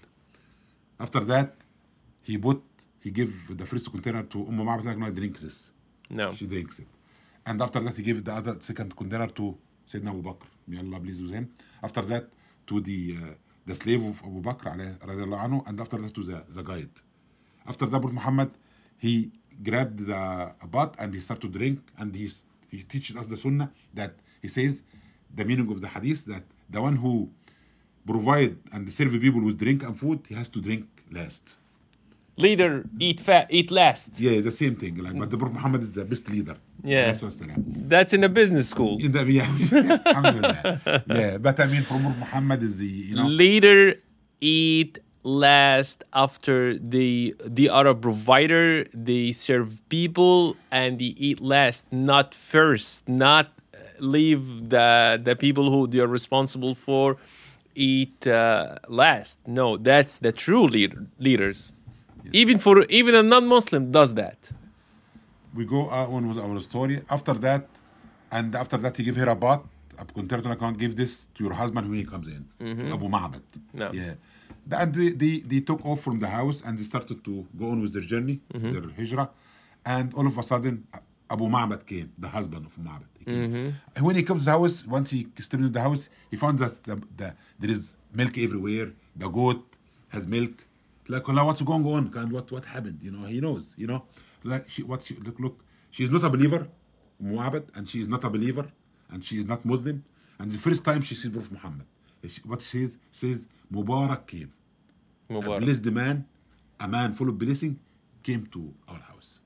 After 0.99 1.19
that, 1.31 1.53
he 2.23 2.35
put, 2.39 2.63
he 2.99 3.11
gave 3.11 3.31
the 3.55 3.67
first 3.67 3.91
container 3.91 4.23
to 4.23 4.37
Umm 4.47 4.57
Ma'bad, 4.57 4.85
like, 4.85 4.97
no, 4.97 5.11
drink 5.11 5.39
this. 5.39 5.69
No. 6.09 6.33
She 6.33 6.47
drinks 6.47 6.79
it. 6.79 6.87
And 7.45 7.61
after 7.61 7.79
that, 7.81 7.95
he 7.95 8.01
gave 8.01 8.23
the 8.23 8.33
other 8.33 8.57
second 8.59 8.95
container 8.95 9.27
to 9.27 9.55
Sayyidina 9.87 10.09
Abu 10.09 10.23
Bakr. 10.23 10.47
May 10.67 10.79
Allah 10.79 10.99
please 10.99 11.21
with 11.21 11.31
him. 11.31 11.49
After 11.83 12.01
that, 12.01 12.25
to 12.67 12.81
the 12.81 13.17
uh, 13.21 13.33
the 13.65 13.75
slave 13.75 14.03
of 14.05 14.21
Abu 14.23 14.41
Bakr, 14.41 14.65
anhu, 14.75 15.67
and 15.67 15.79
after 15.79 15.97
that 15.97 16.13
to 16.13 16.23
the, 16.23 16.43
the 16.49 16.63
guide. 16.63 16.89
After 17.67 17.85
that, 17.87 18.01
Muhammad, 18.01 18.51
he 18.97 19.31
grabbed 19.63 20.05
the 20.05 20.51
pot 20.71 20.95
and 20.99 21.13
he 21.13 21.19
started 21.19 21.51
to 21.51 21.57
drink, 21.59 21.79
and 21.97 22.15
he, 22.15 22.31
he 22.69 22.83
teaches 22.83 23.15
us 23.15 23.27
the 23.27 23.37
sunnah 23.37 23.71
that 23.93 24.13
he 24.41 24.47
says, 24.47 24.83
the 25.35 25.43
meaning 25.45 25.69
of 25.71 25.81
the 25.81 25.87
hadith, 25.87 26.25
that 26.25 26.43
the 26.69 26.81
one 26.81 26.95
who 26.95 27.29
provide 28.05 28.57
and 28.71 28.91
serve 28.91 29.11
people 29.19 29.41
with 29.41 29.57
drink 29.57 29.83
and 29.83 29.97
food, 29.99 30.19
he 30.29 30.35
has 30.35 30.49
to 30.49 30.61
drink 30.61 30.85
last. 31.11 31.55
leader 32.37 32.85
eat 32.99 33.21
fat, 33.21 33.47
eat 33.49 33.71
last. 33.71 34.19
Yeah, 34.19 34.41
the 34.41 34.51
same 34.51 34.75
thing. 34.75 34.97
Like, 34.97 35.17
but 35.17 35.29
the 35.31 35.37
Prophet 35.37 35.55
Muhammad 35.55 35.83
is 35.83 35.91
the 35.93 36.05
best 36.05 36.29
leader. 36.29 36.57
Yeah. 36.85 37.13
That's 37.93 38.13
in 38.13 38.23
a 38.23 38.29
business 38.29 38.69
school. 38.69 38.97
In 39.01 39.11
the, 39.11 39.23
yeah. 39.25 41.01
yeah. 41.07 41.37
But 41.37 41.59
I 41.59 41.65
mean, 41.65 41.83
from 41.83 42.03
Muhammad 42.03 42.61
is 42.61 42.77
the, 42.77 42.85
you 42.85 43.15
know. 43.15 43.25
Leader, 43.25 43.95
eat 44.39 44.99
last 45.25 46.03
after 46.13 46.77
the 46.77 47.35
the 47.43 47.67
other 47.67 47.95
provider 47.95 48.85
they 48.93 49.31
serve 49.31 49.81
people 49.89 50.55
and 50.71 50.99
they 50.99 51.15
eat 51.17 51.41
last 51.41 51.91
not 51.91 52.35
first 52.35 53.09
not 53.09 53.47
uh, 53.73 53.77
leave 53.97 54.69
the 54.69 55.19
the 55.23 55.35
people 55.35 55.71
who 55.71 55.87
they 55.87 55.97
are 55.97 56.07
responsible 56.07 56.75
for 56.75 57.17
eat 57.73 58.27
uh, 58.27 58.75
last 58.87 59.39
no 59.47 59.77
that's 59.77 60.19
the 60.19 60.31
true 60.31 60.67
leader 60.67 61.07
leaders 61.17 61.73
yes. 62.23 62.31
even 62.31 62.59
for 62.59 62.83
even 62.83 63.15
a 63.15 63.23
non-muslim 63.23 63.89
does 63.91 64.13
that 64.13 64.51
we 65.55 65.65
go 65.65 65.89
on 65.89 66.27
with 66.27 66.37
our 66.37 66.59
story. 66.59 67.01
After 67.09 67.33
that, 67.45 67.67
and 68.31 68.53
after 68.55 68.77
that, 68.77 68.97
he 68.97 69.03
give 69.03 69.15
her 69.15 69.29
a 69.29 69.35
bath. 69.35 69.61
A 69.97 70.03
concerto 70.03 70.51
account 70.51 70.77
give 70.77 70.95
this 70.95 71.27
to 71.35 71.43
your 71.45 71.53
husband 71.53 71.89
when 71.89 71.99
he 71.99 72.05
comes 72.05 72.27
in. 72.27 72.45
Mm-hmm. 72.59 72.91
Abu 72.91 73.07
Ma'bad. 73.07 73.41
No. 73.73 73.91
Yeah. 73.93 74.15
And 74.69 74.93
they, 74.93 75.09
they, 75.11 75.37
they 75.39 75.61
took 75.61 75.85
off 75.85 76.01
from 76.01 76.19
the 76.19 76.27
house 76.27 76.61
and 76.65 76.77
they 76.77 76.83
started 76.83 77.23
to 77.23 77.47
go 77.57 77.69
on 77.69 77.81
with 77.81 77.93
their 77.93 78.01
journey, 78.01 78.41
mm-hmm. 78.53 78.71
their 78.71 78.81
hijra. 78.81 79.29
And 79.85 80.13
all 80.13 80.27
of 80.27 80.37
a 80.37 80.43
sudden, 80.43 80.85
Abu 81.29 81.45
Ma'bad 81.47 81.85
came, 81.85 82.11
the 82.17 82.27
husband 82.27 82.65
of 82.65 82.75
Ma'bad. 82.77 83.25
Mm-hmm. 83.25 84.03
When 84.03 84.15
he 84.17 84.23
comes 84.23 84.41
to 84.41 84.45
the 84.45 84.51
house, 84.51 84.85
once 84.85 85.11
he 85.11 85.27
steps 85.39 85.53
into 85.53 85.69
the 85.69 85.81
house, 85.81 86.09
he 86.29 86.35
finds 86.35 86.59
that 86.59 86.83
the, 86.83 87.01
the, 87.15 87.33
there 87.59 87.71
is 87.71 87.95
milk 88.13 88.37
everywhere. 88.37 88.91
The 89.15 89.29
goat 89.29 89.63
has 90.09 90.27
milk. 90.27 90.65
Like, 91.07 91.25
what's 91.27 91.61
going 91.61 91.85
on? 91.85 92.11
And 92.15 92.31
what, 92.33 92.51
what 92.51 92.65
happened? 92.65 92.99
You 93.01 93.11
know, 93.11 93.25
he 93.27 93.39
knows, 93.39 93.75
you 93.77 93.87
know. 93.87 94.03
Like, 94.45 94.69
she, 94.69 94.83
what 94.83 95.03
she, 95.03 95.15
look, 95.15 95.39
look, 95.39 95.63
she's 95.91 96.09
not 96.09 96.23
a 96.23 96.29
believer, 96.29 96.67
Mu'abad, 97.21 97.65
and 97.75 97.89
she 97.89 97.99
is 97.99 98.07
not 98.07 98.23
a 98.23 98.29
believer, 98.29 98.65
and 99.11 99.23
she 99.23 99.37
is 99.39 99.45
not 99.45 99.65
Muslim. 99.65 100.03
And 100.39 100.51
the 100.51 100.57
first 100.57 100.83
time 100.85 101.01
she 101.01 101.15
sees 101.15 101.31
Prophet 101.31 101.51
Muhammad, 101.51 101.85
she- 102.27 102.41
what 102.45 102.61
she 102.61 102.69
says, 102.85 102.97
says, 103.11 103.47
Mubarak 103.73 104.27
came. 104.27 104.51
A 105.29 105.33
Mubarak. 105.33 105.59
blessed 105.61 105.85
man, 105.85 106.25
a 106.79 106.87
man 106.87 107.13
full 107.13 107.29
of 107.29 107.37
blessing, 107.37 107.79
came 108.21 108.45
to 108.47 108.73
our 108.87 108.99
house. 108.99 109.39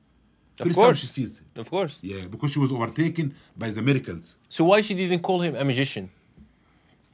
Of 0.60 0.66
First 0.68 0.76
course. 0.76 0.88
time 0.88 0.96
she 0.96 1.08
sees 1.08 1.40
it. 1.40 1.60
of 1.60 1.70
course 1.70 2.02
Yeah, 2.04 2.26
because 2.28 2.52
she 2.52 2.60
was 2.60 2.72
overtaken 2.74 3.34
by 3.58 3.70
the 3.70 3.82
miracles. 3.82 4.36
so 4.50 4.66
why 4.66 4.82
she 4.82 4.94
didn't 4.94 5.22
call 5.22 5.40
him 5.42 5.56
a 5.56 5.64
magician 5.64 6.10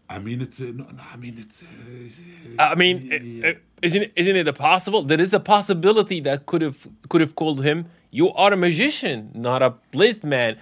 I 0.10 0.20
mean, 0.20 0.42
it's 0.42 0.62
uh, 0.62 0.66
no, 0.66 0.84
no, 0.84 1.04
I 1.12 1.18
mean, 1.18 1.36
it's. 1.38 1.64
Uh, 1.64 2.62
I 2.62 2.76
mean, 2.76 3.42
uh, 3.44 3.48
uh, 3.48 3.54
isn't 3.82 4.04
it, 4.04 4.14
isn't 4.16 4.36
it 4.36 4.48
a 4.48 4.54
possible? 4.54 5.02
There 5.04 5.20
is 5.20 5.34
a 5.34 5.40
possibility 5.40 6.20
that 6.22 6.46
could 6.46 6.62
have 6.62 6.88
could 7.10 7.22
have 7.22 7.36
called 7.36 7.64
him. 7.64 7.88
You 8.12 8.32
are 8.34 8.54
a 8.54 8.58
magician, 8.58 9.32
not 9.34 9.62
a 9.62 9.74
blessed 9.92 10.24
man. 10.24 10.58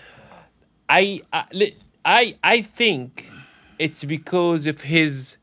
I 0.89 1.21
I 1.33 1.75
I, 2.05 2.35
I 2.43 2.61
think 2.61 3.29
it's 3.79 4.03
because 4.03 4.65
of 4.65 4.81
his 4.81 5.37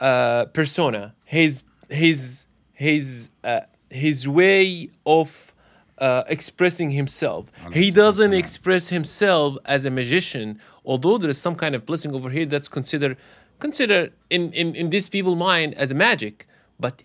uh, 0.00 0.46
persona, 0.46 1.14
his 1.24 1.62
his 1.90 2.46
his 2.72 3.30
uh, 3.44 3.60
his 3.90 4.26
way 4.26 4.90
of 5.04 5.54
uh, 5.98 6.24
expressing 6.28 6.90
himself. 6.90 7.46
He 7.72 7.90
doesn't 7.90 8.34
express 8.34 8.88
himself 8.88 9.56
as 9.64 9.86
a 9.86 9.90
magician, 9.90 10.60
although 10.86 11.18
there 11.18 11.30
is 11.30 11.40
some 11.46 11.56
kind 11.56 11.74
of 11.74 11.84
blessing 11.84 12.12
over 12.14 12.30
here 12.30 12.46
that's 12.46 12.68
considered 12.68 13.16
considered 13.58 14.12
in, 14.30 14.52
in, 14.52 14.74
in 14.74 14.90
these 14.90 15.08
people's 15.08 15.38
mind 15.38 15.74
as 15.74 15.92
magic, 15.92 16.46
but 16.78 17.02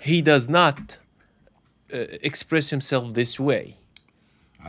he 0.00 0.22
does 0.22 0.48
not 0.48 0.98
uh, 1.92 1.98
express 2.22 2.70
himself 2.70 3.14
this 3.14 3.38
way. 3.38 3.76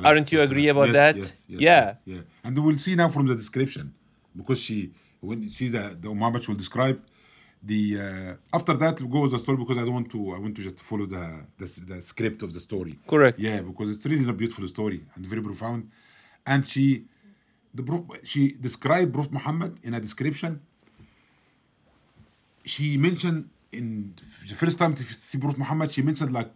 Aren't 0.03 0.31
you 0.31 0.41
agree 0.41 0.67
about 0.67 0.87
yes, 0.87 0.93
that? 0.93 1.15
Yes, 1.17 1.45
yes, 1.49 1.61
Yeah. 1.61 1.95
yeah. 2.05 2.21
And 2.43 2.57
we'll 2.63 2.77
see 2.77 2.95
now 2.95 3.09
from 3.09 3.27
the 3.27 3.35
description, 3.35 3.93
because 4.35 4.59
she, 4.59 4.91
when 5.19 5.49
she 5.49 5.67
the 5.69 5.97
the 6.01 6.09
Umayyad 6.09 6.47
will 6.47 6.55
describe 6.55 6.97
the 7.63 7.81
uh, 7.99 8.57
after 8.57 8.73
that 8.73 8.99
we'll 8.99 9.09
go 9.09 9.21
with 9.21 9.31
the 9.31 9.39
story 9.39 9.57
because 9.57 9.77
I 9.77 9.81
don't 9.81 9.93
want 9.93 10.09
to 10.11 10.31
I 10.35 10.39
want 10.39 10.55
to 10.55 10.63
just 10.63 10.79
follow 10.79 11.05
the 11.05 11.45
the, 11.59 11.67
the 11.87 12.01
script 12.01 12.41
of 12.41 12.53
the 12.53 12.59
story. 12.59 12.97
Correct. 13.07 13.37
Yeah, 13.37 13.61
because 13.61 13.89
it's 13.95 14.05
really 14.05 14.27
a 14.27 14.33
beautiful 14.33 14.67
story 14.67 14.99
and 15.15 15.25
very 15.25 15.41
profound, 15.41 15.89
and 16.45 16.67
she, 16.67 17.05
the 17.73 17.83
Prophet- 17.83 18.27
she 18.27 18.51
described 18.67 19.13
Prophet 19.13 19.31
Muhammad 19.33 19.79
in 19.83 19.93
a 19.93 19.99
description. 19.99 20.61
She 22.65 22.97
mentioned 22.97 23.49
in 23.71 24.13
the 24.47 24.55
first 24.55 24.77
time 24.77 24.93
to 24.95 25.03
see 25.03 25.37
Prophet 25.37 25.57
Muhammad, 25.57 25.91
she 25.91 26.01
mentioned 26.01 26.31
like 26.31 26.51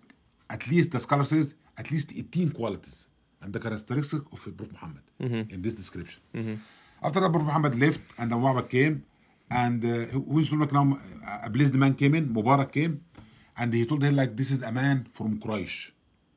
at 0.50 0.68
least 0.68 0.92
the 0.92 1.00
scholar 1.00 1.26
says 1.26 1.56
at 1.78 1.90
least 1.92 2.12
18 2.16 2.52
qualities 2.52 3.08
and 3.42 3.52
the 3.54 3.60
characteristics 3.60 4.14
of 4.32 4.40
Prophet 4.58 4.72
Muhammad 4.74 5.02
in 5.50 5.62
this 5.62 5.74
description. 5.74 6.22
After 7.02 7.20
that, 7.22 7.30
Prophet 7.32 7.46
Muhammad 7.46 7.80
left 7.80 8.02
and 8.18 8.32
the 8.32 8.36
Mubarak 8.36 8.70
came, 8.70 9.04
and 9.50 9.84
uh, 9.86 10.06
who 10.12 10.40
is 10.40 10.52
like 10.52 10.72
now 10.72 10.98
a 11.44 11.50
blessed 11.50 11.76
man 11.76 11.94
came 11.96 12.16
in, 12.16 12.30
Mubarak 12.34 12.72
came, 12.72 13.02
and 13.58 13.74
he 13.74 13.86
told 13.86 14.02
her 14.04 14.12
like 14.12 14.36
this 14.36 14.52
is 14.52 14.62
a 14.62 14.72
man 14.72 15.08
from 15.12 15.40
Quraysh. 15.40 15.92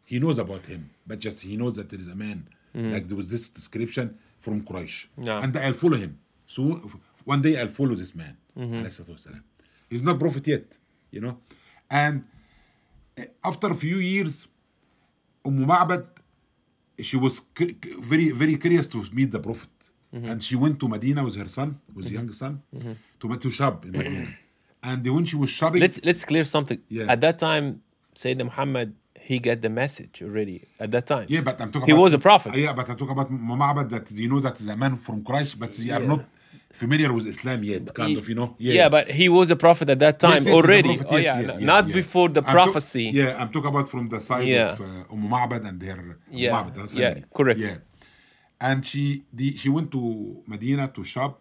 He 0.04 0.18
knows 0.18 0.38
about 0.38 0.66
him, 0.66 0.90
but 1.06 1.18
just 1.20 1.42
he 1.42 1.56
knows 1.56 1.75
that 1.75 1.88
there 1.90 2.00
is 2.00 2.08
a 2.08 2.14
man 2.14 2.49
like 2.75 3.09
there 3.09 3.17
was 3.17 3.31
this 3.31 3.49
description 3.49 4.07
from 4.41 4.63
Quraysh, 4.63 5.07
Yeah. 5.21 5.43
and 5.43 5.57
I'll 5.57 5.73
follow 5.85 5.97
him. 5.97 6.19
So 6.47 6.61
one 7.25 7.43
day 7.43 7.59
I'll 7.61 7.69
follow 7.81 7.95
this 7.95 8.15
man. 8.15 8.37
wasalam. 8.57 9.43
He's 9.91 10.03
not 10.03 10.19
prophet 10.19 10.47
yet, 10.47 10.67
you 11.11 11.21
know, 11.21 11.39
and 11.91 12.25
uh, 13.19 13.23
after 13.45 13.69
a 13.69 13.75
few 13.75 13.97
years, 13.99 14.47
Umm 15.47 15.67
Ma'bad, 15.67 16.05
she 17.01 17.17
was 17.17 17.41
very, 18.11 18.31
very 18.31 18.57
curious 18.57 18.87
to 18.89 19.05
meet 19.13 19.31
the 19.31 19.41
Prophet. 19.41 19.69
And 20.13 20.43
she 20.43 20.57
went 20.57 20.81
to 20.81 20.89
Medina 20.89 21.23
with 21.23 21.37
her 21.37 21.49
son, 21.49 21.79
with 21.95 22.07
her 22.07 22.15
young 22.15 22.33
son, 22.33 22.63
to, 23.21 23.27
to 23.45 23.49
Shab 23.59 23.85
in 23.85 23.93
Medina. 23.93 24.29
and 24.83 25.07
when 25.15 25.25
she 25.27 25.37
was 25.37 25.51
shopping, 25.51 25.81
Let's 25.83 26.01
let's 26.03 26.25
clear 26.25 26.45
something. 26.45 26.81
Yeah. 26.89 27.13
At 27.13 27.21
that 27.21 27.39
time, 27.39 27.83
Sayyidina 28.15 28.45
Muhammad 28.51 28.95
he 29.30 29.37
got 29.49 29.58
the 29.66 29.73
message 29.82 30.14
already. 30.26 30.58
At 30.85 30.90
that 30.94 31.04
time, 31.12 31.26
yeah, 31.35 31.42
but 31.49 31.56
I'm 31.62 31.70
talking 31.75 31.82
about 31.82 31.87
he 31.90 31.92
about. 31.92 32.02
was 32.06 32.12
a 32.20 32.23
prophet. 32.28 32.50
Yeah, 32.64 32.73
but 32.78 32.87
I 32.90 32.94
talk 33.00 33.11
about 33.16 33.28
Ma'bad 33.30 33.87
that 33.94 34.04
you 34.23 34.28
know 34.32 34.40
that 34.47 34.56
is 34.62 34.68
a 34.68 34.76
man 34.82 34.94
from 35.06 35.16
Quraysh, 35.28 35.52
but 35.62 35.70
they 35.78 35.90
are 35.97 36.02
Yeah. 36.04 36.12
not 36.14 36.23
familiar 36.82 37.11
with 37.16 37.26
Islam 37.35 37.61
yet, 37.73 37.85
kind 38.00 38.16
of, 38.20 38.25
you 38.30 38.37
know. 38.40 38.49
Yeah. 38.58 38.88
but 38.97 39.04
he 39.20 39.26
was 39.38 39.47
a 39.56 39.58
prophet 39.66 39.87
at 39.94 39.99
that 40.06 40.16
time 40.26 40.38
yes, 40.38 40.44
he's 40.47 40.54
a 40.54 40.58
already. 40.61 40.92
prophet, 40.97 41.06
oh 41.14 41.16
yeah, 41.26 41.40
yeah, 41.40 41.58
yeah, 41.58 41.73
not 41.73 41.85
yeah. 41.88 42.00
before 42.00 42.28
the 42.37 42.42
I'm 42.49 42.54
prophecy. 42.58 43.04
yeah, 43.20 43.40
I'm 43.40 43.50
talking 43.54 43.70
about 43.75 43.87
from 43.94 44.04
the 44.14 44.20
side 44.28 44.47
Yeah. 44.49 44.73
of 44.73 44.80
uh, 44.80 45.12
Umm 45.14 45.25
Ma'bad 45.35 45.62
and 45.68 45.76
their 45.85 45.99
Umm 46.04 46.14
Yeah, 46.42 46.52
Ma'bad, 46.56 46.75
her 46.78 47.00
yeah, 47.02 47.14
correct. 47.38 47.58
Yeah, 47.66 47.76
and 48.68 48.78
she 48.90 49.02
the, 49.38 49.47
she 49.61 49.68
went 49.76 49.88
to 49.97 50.02
Medina 50.52 50.85
to 50.97 51.02
shop, 51.14 51.35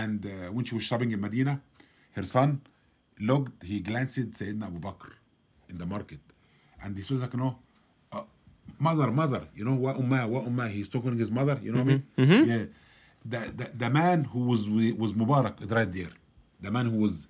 and 0.00 0.18
uh, 0.26 0.30
when 0.54 0.64
she 0.68 0.74
was 0.78 0.84
shopping 0.90 1.10
in 1.16 1.20
Medina, 1.26 1.54
her 2.16 2.24
son 2.36 2.60
looked. 3.28 3.54
He 3.70 3.76
glanced 3.88 4.18
at 4.24 4.30
Sayyidina 4.38 4.66
Abu 4.70 4.80
Bakr 4.88 5.12
in 5.70 5.76
the 5.82 5.86
market, 5.94 6.20
and 6.82 6.96
he 6.96 7.02
was 7.14 7.22
like, 7.22 7.34
"No, 7.34 7.56
uh, 8.12 8.22
mother, 8.78 9.10
mother, 9.10 9.42
you 9.56 9.64
know 9.64 9.74
what 9.74 9.96
Ummah, 9.98 10.28
what 10.28 10.44
Ummah." 10.46 10.70
He's 10.70 10.88
talking 10.88 11.12
to 11.12 11.16
his 11.16 11.30
mother. 11.30 11.58
You 11.62 11.72
know 11.72 11.82
what 11.84 11.92
I 11.92 12.22
Mm-hmm, 12.22 12.32
mean? 12.32 12.48
Yeah. 12.48 12.64
The, 13.32 13.52
the 13.58 13.70
the 13.82 13.90
man 13.90 14.24
who 14.24 14.40
was 14.50 14.68
was 15.02 15.12
Mubarak 15.12 15.62
is 15.62 15.68
right 15.70 15.92
there. 15.92 16.12
The 16.60 16.70
man 16.70 16.86
who 16.86 16.98
was 16.98 17.26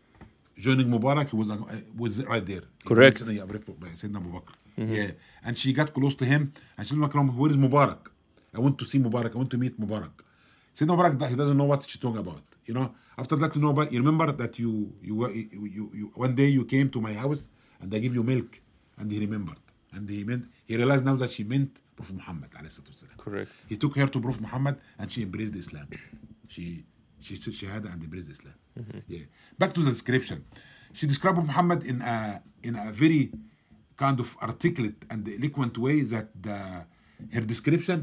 joining 0.56 0.86
Mubarak 0.88 1.30
he 1.30 1.36
was 1.36 1.50
uh, 1.50 1.56
was 1.96 2.22
right 2.24 2.44
there. 2.46 2.62
Correct. 2.84 3.22
Mm-hmm. 3.22 3.36
Yeah, 3.36 3.42
Sayyidina 3.42 4.16
Abu 4.16 4.30
Bakr. 4.32 4.54
Yeah, 4.76 5.10
and 5.44 5.58
she 5.58 5.72
got 5.72 5.92
close 5.92 6.14
to 6.16 6.24
him 6.24 6.52
and 6.78 6.86
she 6.86 6.94
was 6.94 7.02
like, 7.02 7.14
"Where 7.40 7.50
is 7.50 7.56
Mubarak? 7.56 8.02
I 8.54 8.60
want 8.60 8.78
to 8.78 8.84
see 8.84 8.98
Mubarak. 8.98 9.34
I 9.34 9.38
want 9.38 9.50
to 9.50 9.58
meet 9.58 9.78
Mubarak." 9.80 10.12
Sayyidina 10.76 10.96
Mubarak 10.96 11.28
he 11.28 11.36
doesn't 11.36 11.56
know 11.56 11.64
what 11.64 11.82
she's 11.82 11.96
talking 12.00 12.18
about. 12.20 12.42
You 12.66 12.74
know, 12.74 12.94
after 13.18 13.34
that, 13.36 13.54
you 13.56 13.60
know, 13.62 13.72
but 13.72 13.92
you 13.92 13.98
remember 13.98 14.30
that 14.32 14.58
you 14.58 14.92
you 15.02 15.14
were 15.16 15.30
you, 15.32 15.48
you, 15.76 15.90
you 15.98 16.12
one 16.14 16.34
day 16.36 16.46
you 16.46 16.64
came 16.64 16.88
to 16.90 17.00
my 17.00 17.12
house 17.14 17.48
and 17.80 17.92
I 17.94 17.98
give 17.98 18.14
you 18.14 18.22
milk, 18.22 18.60
and 19.00 19.10
he 19.10 19.18
remembered, 19.18 19.62
and 19.94 20.08
he 20.08 20.22
meant 20.24 20.44
he 20.66 20.76
realized 20.76 21.04
now 21.04 21.16
that 21.16 21.30
she 21.30 21.42
meant 21.44 21.80
Prophet 21.96 22.16
Muhammad. 22.20 22.50
alayhi 22.58 22.72
salatu 22.76 22.92
wasalam. 22.94 23.16
Correct. 23.26 23.66
He 23.68 23.76
took 23.76 23.96
her 23.96 24.06
to 24.14 24.20
Prophet 24.20 24.42
Muhammad 24.46 24.76
and 24.98 25.10
she 25.12 25.22
embraced 25.22 25.56
Islam. 25.56 25.88
She 26.54 26.84
she 27.26 27.34
stood 27.40 27.54
shahada 27.54 27.88
and 27.92 28.02
embraced 28.02 28.30
Islam. 28.30 28.54
Mm-hmm. 28.78 28.98
Yeah. 29.14 29.24
Back 29.58 29.70
to 29.74 29.80
the 29.86 29.90
description. 29.90 30.38
She 30.92 31.06
described 31.06 31.38
Muhammad 31.38 31.80
in 31.92 31.98
a 32.02 32.42
in 32.68 32.74
a 32.76 32.86
very 33.02 33.22
kind 33.96 34.18
of 34.24 34.28
articulate 34.48 35.00
and 35.10 35.20
eloquent 35.38 35.74
way 35.78 35.96
that 36.14 36.28
the 36.46 36.58
her 37.34 37.44
description 37.54 37.98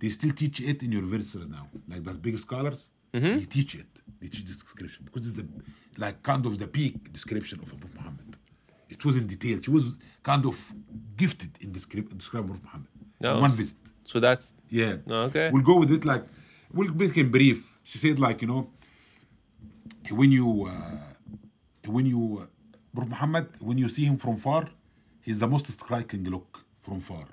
they 0.00 0.10
still 0.18 0.32
teach 0.42 0.60
it 0.60 0.82
in 0.82 0.92
universities 0.92 1.46
now. 1.58 1.66
Like 1.88 2.04
the 2.04 2.12
big 2.12 2.36
scholars, 2.38 2.90
mm-hmm. 3.14 3.38
they 3.38 3.46
teach 3.56 3.74
it. 3.74 3.92
They 4.20 4.28
teach 4.28 4.44
this 4.44 4.58
description 4.66 5.00
because 5.06 5.22
it's 5.28 5.36
the 5.40 5.46
like 6.04 6.22
kind 6.22 6.44
of 6.46 6.58
the 6.58 6.68
peak 6.78 7.12
description 7.12 7.60
of 7.60 7.66
Prophet 7.68 7.94
Muhammad. 7.98 8.36
It 8.94 9.04
was 9.04 9.14
in 9.16 9.26
detail. 9.26 9.56
She 9.64 9.70
was 9.70 9.96
kind 10.22 10.44
of 10.50 10.56
gifted 11.16 11.50
in 11.60 11.68
describe, 11.72 12.06
describing 12.16 12.48
Prophet 12.48 12.64
Muhammad. 12.64 12.88
No. 13.22 13.34
In 13.36 13.40
one 13.46 13.52
visit. 13.52 13.76
So 14.04 14.18
that's 14.20 14.54
Yeah. 14.68 14.96
Okay. 15.26 15.50
We'll 15.52 15.62
go 15.72 15.76
with 15.82 15.90
it 15.96 16.04
like 16.04 16.24
we'll 16.72 16.94
make 16.94 17.16
it 17.16 17.30
brief. 17.30 17.58
She 17.82 17.98
said 17.98 18.18
like 18.26 18.38
you 18.42 18.48
know 18.48 18.62
when 20.10 20.30
you 20.32 20.48
uh, 20.72 21.90
when 21.96 22.06
you 22.06 22.20
uh, 22.42 22.46
Prophet 22.94 23.10
Muhammad 23.10 23.46
when 23.60 23.76
you 23.78 23.88
see 23.88 24.04
him 24.04 24.16
from 24.24 24.36
far, 24.36 24.68
he's 25.22 25.38
the 25.40 25.46
most 25.54 25.66
striking 25.68 26.24
look 26.34 26.48
from 26.82 27.00
far. 27.00 27.26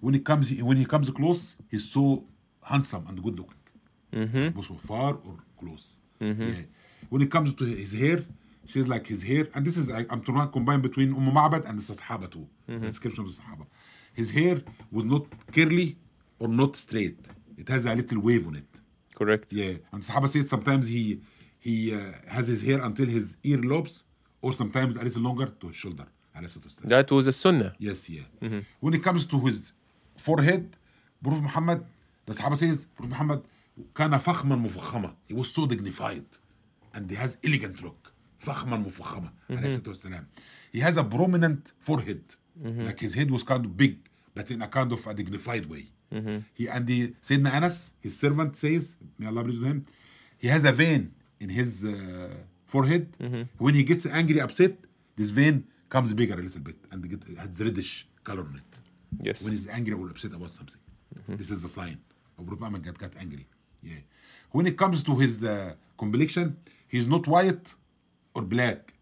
When 0.00 0.14
he 0.14 0.20
comes 0.20 0.50
when 0.68 0.76
he 0.82 0.86
comes 0.86 1.10
close, 1.10 1.56
he's 1.70 1.86
so 1.90 2.24
handsome 2.62 3.04
and 3.08 3.22
good 3.22 3.36
looking. 3.38 3.56
Both 4.50 4.66
from 4.66 4.78
far 4.78 5.12
or 5.26 5.36
close. 5.58 5.96
Yeah. 6.20 6.62
When 7.10 7.22
it 7.22 7.30
comes 7.30 7.54
to 7.54 7.64
his 7.64 7.92
hair, 7.92 8.18
she's 8.69 8.87
like 8.87 9.05
his 9.07 9.23
hair, 9.23 9.47
and 9.53 9.65
this 9.65 9.77
is 9.77 9.89
I, 9.91 10.05
I'm 10.09 10.21
trying 10.21 10.47
to 10.47 10.51
combine 10.51 10.81
between 10.81 11.13
Umm 11.13 11.31
Ma'bad 11.31 11.67
and 11.69 11.79
the 11.79 11.93
Sahaba 11.93 12.29
too. 12.31 12.47
The 12.67 12.79
description 12.79 13.23
of 13.25 13.35
the 13.35 13.41
Sahaba. 13.41 13.65
His 14.13 14.31
hair 14.31 14.61
was 14.91 15.03
not 15.03 15.25
curly 15.51 15.97
or 16.39 16.47
not 16.47 16.75
straight. 16.75 17.19
It 17.57 17.67
has 17.69 17.85
a 17.85 17.93
little 17.95 18.19
wave 18.19 18.47
on 18.47 18.55
it. 18.55 18.67
Correct. 19.13 19.51
Yeah, 19.53 19.73
and 19.91 20.01
Sahaba 20.01 20.27
said 20.29 20.47
sometimes 20.47 20.87
he 20.87 21.21
he 21.59 21.93
uh, 21.93 21.99
has 22.27 22.47
his 22.47 22.61
hair 22.61 22.79
until 22.81 23.07
his 23.07 23.37
earlobes, 23.43 24.03
or 24.41 24.53
sometimes 24.53 24.95
a 24.97 25.03
little 25.03 25.21
longer 25.21 25.47
to 25.61 25.67
his 25.67 25.75
shoulder. 25.75 26.05
عليه 26.35 26.45
الصلاة 26.47 26.63
والسلام. 26.65 26.89
That 26.89 27.11
was 27.11 27.27
a 27.27 27.31
sunnah. 27.31 27.73
Yes, 27.79 28.09
yeah. 28.09 28.23
When 28.79 28.93
it 28.93 29.01
comes 29.03 29.25
to 29.27 29.39
his 29.39 29.73
forehead, 30.17 30.75
Prophet 31.23 31.41
Muhammad, 31.41 31.85
the 32.25 32.33
Sahaba 32.33 32.57
says, 32.57 32.85
Prophet 32.95 33.09
Muhammad 33.09 33.43
كان 33.95 34.19
فخما 34.19 34.55
مفخما. 34.67 35.13
He 35.27 35.33
was 35.33 35.49
so 35.51 35.65
dignified, 35.65 36.25
and 36.93 37.09
he 37.09 37.15
has 37.15 37.37
elegant 37.43 37.81
look. 37.81 37.98
فخما 38.39 38.77
مفخما. 38.77 39.29
عليه 39.49 39.77
الصلاة 39.77 39.87
والسلام. 39.87 40.25
He 40.73 40.79
has 40.79 40.97
a 40.97 41.03
prominent 41.03 41.73
forehead, 41.79 42.23
like 42.87 42.99
his 42.99 43.13
head 43.15 43.31
was 43.31 43.43
kind 43.43 43.65
of 43.65 43.75
big, 43.77 43.97
but 44.33 44.51
in 44.51 44.61
a 44.61 44.67
kind 44.67 44.91
of 44.91 45.05
a 45.07 45.13
dignified 45.13 45.65
way. 45.67 45.85
He 46.53 46.67
and 46.67 46.87
the 46.87 47.13
Sayyidina 47.21 47.51
Anas, 47.53 47.77
his 47.99 48.17
servant 48.17 48.55
says, 48.55 48.95
may 49.19 49.27
Allah 49.27 49.43
be 49.43 49.51
with 49.57 49.67
him, 49.71 49.85
he 50.37 50.47
has 50.47 50.63
a 50.65 50.71
vein 50.71 51.13
in 51.39 51.49
his 51.49 51.83
uh, 51.83 51.93
forehead. 52.65 53.05
When 53.57 53.73
he 53.79 53.83
gets 53.83 54.05
angry, 54.05 54.39
upset, 54.39 54.73
this 55.17 55.29
vein 55.29 55.55
comes 55.89 56.13
bigger 56.13 56.35
a 56.35 56.43
little 56.47 56.61
bit 56.69 56.77
and 56.91 56.97
it 57.05 57.37
has 57.37 57.59
reddish 57.67 58.07
color 58.23 58.45
on 58.51 58.55
it. 58.63 58.71
Yes. 59.27 59.43
When 59.43 59.51
he's 59.55 59.67
angry 59.79 59.93
or 59.93 60.09
upset 60.09 60.33
about 60.39 60.51
something, 60.51 60.81
this 61.39 61.49
is 61.55 61.61
the 61.65 61.69
sign. 61.79 61.97
of 62.37 62.45
Prophet 62.45 62.59
Muhammad 62.61 62.83
got, 62.85 62.97
got 62.97 63.13
angry. 63.19 63.47
Yeah. 63.83 63.95
When 64.51 64.65
it 64.67 64.77
comes 64.77 65.03
to 65.03 65.13
his 65.23 65.43
uh, 65.43 65.73
complexion, 65.97 66.57
he's 66.87 67.07
not 67.07 67.27
white 67.27 67.73
or 68.34 68.42
black. 68.42 68.94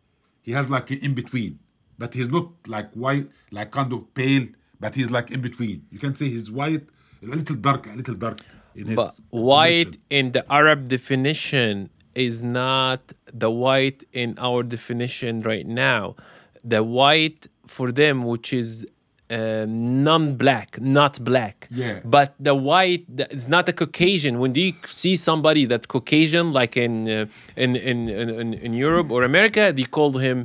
He 0.43 0.53
has 0.53 0.71
like 0.71 0.91
in 0.91 1.15
between, 1.15 1.59
but 1.99 2.15
he's 2.15 2.29
not 2.29 2.49
like 2.67 2.91
white, 2.93 3.29
like 3.51 3.71
kind 3.71 3.93
of 3.93 4.13
pale, 4.15 4.47
but 4.81 4.95
he's 4.95 5.11
like 5.11 5.31
in 5.31 5.41
between. 5.41 5.85
You 5.91 5.99
can 5.99 6.15
say 6.15 6.29
he's 6.29 6.51
white, 6.51 6.87
a 7.23 7.27
little 7.27 7.57
dark, 7.57 7.87
a 7.87 7.97
little 7.97 8.15
dark. 8.15 8.41
In 8.75 8.87
his 8.87 8.97
But 8.97 9.15
white 9.31 9.99
in 10.09 10.33
the 10.33 10.51
Arab 10.53 10.89
definition 10.89 11.91
is 12.15 12.43
not 12.43 13.13
the 13.33 13.51
white 13.51 14.05
in 14.13 14.35
our 14.39 14.63
definition 14.63 15.41
right 15.41 15.67
now. 15.67 16.17
The 16.65 16.83
white 16.83 17.47
for 17.67 17.93
them, 17.93 18.25
which 18.25 18.53
is 18.53 18.87
uh, 19.30 19.66
non-black, 19.68 20.70
not 20.82 21.14
black. 21.24 21.68
Yeah. 21.72 22.00
But 22.06 22.30
the 22.40 22.56
white, 22.70 23.04
the- 23.18 23.28
it's 23.36 23.48
not 23.48 23.66
a 23.70 23.74
Caucasian. 23.74 24.34
When 24.42 24.52
do 24.54 24.62
you 24.62 24.74
see 24.86 25.16
somebody 25.16 25.64
that 25.66 25.88
Caucasian, 25.88 26.52
like 26.60 26.74
in 26.86 26.94
uh, 27.10 27.26
in, 27.64 27.76
in 27.92 27.98
in 28.10 28.54
in 28.66 28.72
Europe 28.74 29.10
or 29.16 29.24
America, 29.24 29.64
they 29.78 29.84
called 29.98 30.22
him 30.28 30.38